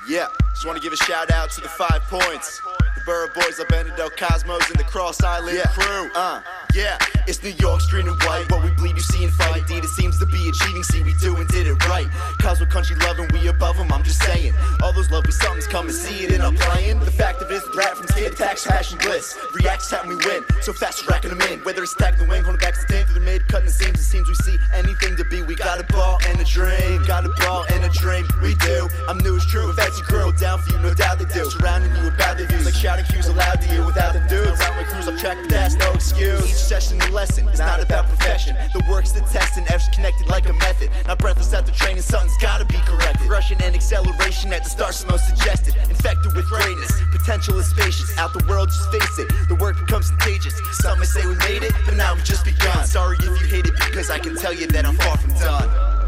Yeah, 0.08 0.28
just 0.52 0.66
want 0.68 0.78
to 0.78 0.84
give 0.84 0.94
a 0.94 0.98
shout 0.98 1.32
out 1.32 1.50
to 1.52 1.62
the 1.62 1.68
five 1.70 2.02
points. 2.04 2.62
The 2.96 3.02
Borough 3.06 3.28
Boys 3.34 3.58
of 3.60 3.68
Benedict 3.70 4.18
Cosmos 4.18 4.70
and 4.70 4.80
the 4.80 4.84
Cross 4.84 5.24
Island 5.24 5.58
Yeah. 5.58 5.66
crew. 5.74 6.12
Uh, 6.16 6.42
yeah, 6.76 6.98
it's 7.26 7.42
New 7.42 7.56
York, 7.58 7.80
street 7.80 8.06
and 8.06 8.22
white. 8.24 8.52
What 8.52 8.64
we 8.64 8.70
bleed, 8.72 8.96
you 8.96 9.02
see 9.02 9.24
and 9.24 9.34
fight. 9.34 9.62
Indeed, 9.62 9.86
it 9.86 9.90
seems 9.96 10.20
to 10.20 10.26
be 10.26 10.50
achieving. 10.50 10.84
See, 10.84 11.02
we 11.04 11.14
do 11.14 11.36
and 11.38 11.48
did 11.48 11.68
it 11.68 11.88
right. 11.88 12.08
Cosmo 12.42 12.68
country 12.68 12.96
loving, 12.98 13.30
we 13.34 13.48
above 13.48 13.78
them. 13.78 13.92
I'm 13.92 14.04
just 14.04 14.22
saying. 14.24 14.54
All 14.84 14.92
those 14.92 15.10
lovely 15.10 15.32
somethings 15.32 15.68
come 15.68 15.88
and 15.88 15.96
see 15.96 16.26
it 16.26 16.32
in 16.32 16.42
our 16.42 16.52
playing. 16.52 17.00
The 17.00 17.12
fact 17.12 17.42
of 17.42 17.50
it 17.50 17.56
is, 17.56 17.64
the 17.64 17.72
brat 17.72 17.96
from 17.96 18.08
skid 18.08 18.34
attacks, 18.34 18.68
passion, 18.68 19.00
bliss. 19.00 19.38
Reacts 19.54 19.90
time 19.90 20.08
we 20.08 20.16
win. 20.18 20.44
So 20.62 20.74
fast, 20.74 21.08
racking 21.08 21.32
them 21.32 21.42
in. 21.50 21.60
Whether 21.60 21.82
it's 21.82 21.96
tagging 21.96 22.20
the 22.20 22.30
wing, 22.30 22.44
holding 22.44 22.60
back 22.60 22.76
stand 22.76 23.08
through 23.08 23.20
the 23.20 23.26
mid, 23.26 23.48
cutting 23.48 23.68
the 23.68 23.72
seams. 23.72 24.00
It 24.00 24.04
seems 24.04 24.28
we 24.28 24.36
see 24.36 24.58
anything 24.74 25.16
to 25.16 25.24
be. 25.26 25.42
We 25.44 25.56
got 25.56 25.80
a 25.80 25.84
ball 25.94 26.20
and 26.28 26.40
a 26.40 26.46
dream. 26.46 27.06
Got 27.08 27.26
a 27.26 27.30
ball 27.40 27.66
and 27.72 27.86
a 27.86 27.90
dream. 27.90 28.28
We 28.44 28.56
do. 28.56 28.88
I'm 29.08 29.18
new, 29.20 29.38
it's 29.38 29.46
true. 29.46 29.66
Your 29.66 30.06
crew, 30.06 30.34
down 30.34 30.60
for 30.60 30.74
you, 30.74 30.80
no 30.80 30.94
doubt 30.94 31.20
they 31.20 31.26
do. 31.26 31.50
Surrounding 31.50 31.96
you 31.96 32.04
with 32.04 32.18
bad 32.18 32.40
reviews. 32.40 32.66
Like 32.66 32.76
shouting 32.76 33.06
cues 33.06 33.28
aloud 33.28 33.62
to 33.62 33.74
you 33.74 33.86
without 33.86 34.14
them 34.14 34.28
dudes. 34.28 34.60
Around 34.60 34.76
my 34.76 34.84
crews, 34.84 35.08
I'm 35.08 35.18
track 35.18 35.38
that's 35.48 35.76
no 35.76 35.94
excuse. 35.94 36.65
Each 36.66 36.70
session 36.70 37.00
a 37.00 37.10
lesson. 37.12 37.48
It's 37.50 37.60
not 37.60 37.80
about 37.80 38.08
perfection. 38.08 38.56
The 38.74 38.84
work's 38.90 39.12
the 39.12 39.20
test 39.20 39.56
and 39.58 39.70
F's 39.70 39.88
connected 39.94 40.26
like 40.28 40.50
a 40.50 40.54
method. 40.54 40.90
Not 41.06 41.20
breathless 41.20 41.54
after 41.54 41.72
training, 41.72 42.02
something's 42.02 42.36
gotta 42.42 42.66
be 42.66 42.80
corrected. 42.88 43.28
Rushing 43.30 43.62
and 43.62 43.76
acceleration 43.76 44.52
at 44.52 44.64
the 44.64 44.70
start's 44.72 45.06
most 45.08 45.28
suggested. 45.28 45.76
Infected 45.90 46.34
with 46.36 46.50
greatness. 46.50 46.92
Potential 47.12 47.60
is 47.60 47.68
spacious. 47.68 48.18
Out 48.18 48.34
the 48.34 48.44
world, 48.50 48.70
just 48.70 48.92
face 48.92 49.20
it. 49.20 49.30
The 49.48 49.56
work 49.62 49.78
becomes 49.78 50.10
contagious. 50.10 50.60
Some 50.82 51.00
may 51.00 51.06
say 51.06 51.24
we 51.28 51.36
made 51.36 51.62
it, 51.62 51.74
but 51.86 51.94
now 51.98 52.16
we've 52.16 52.24
just 52.24 52.44
begun. 52.44 52.84
Sorry 52.88 53.18
if 53.20 53.26
you 53.26 53.48
hate 53.48 53.68
it 53.68 53.74
because 53.86 54.10
I 54.10 54.18
can 54.18 54.36
tell 54.36 54.54
you 54.54 54.66
that 54.66 54.86
I'm 54.86 54.96
far 54.96 55.18
from 55.18 55.36
done. 55.36 56.05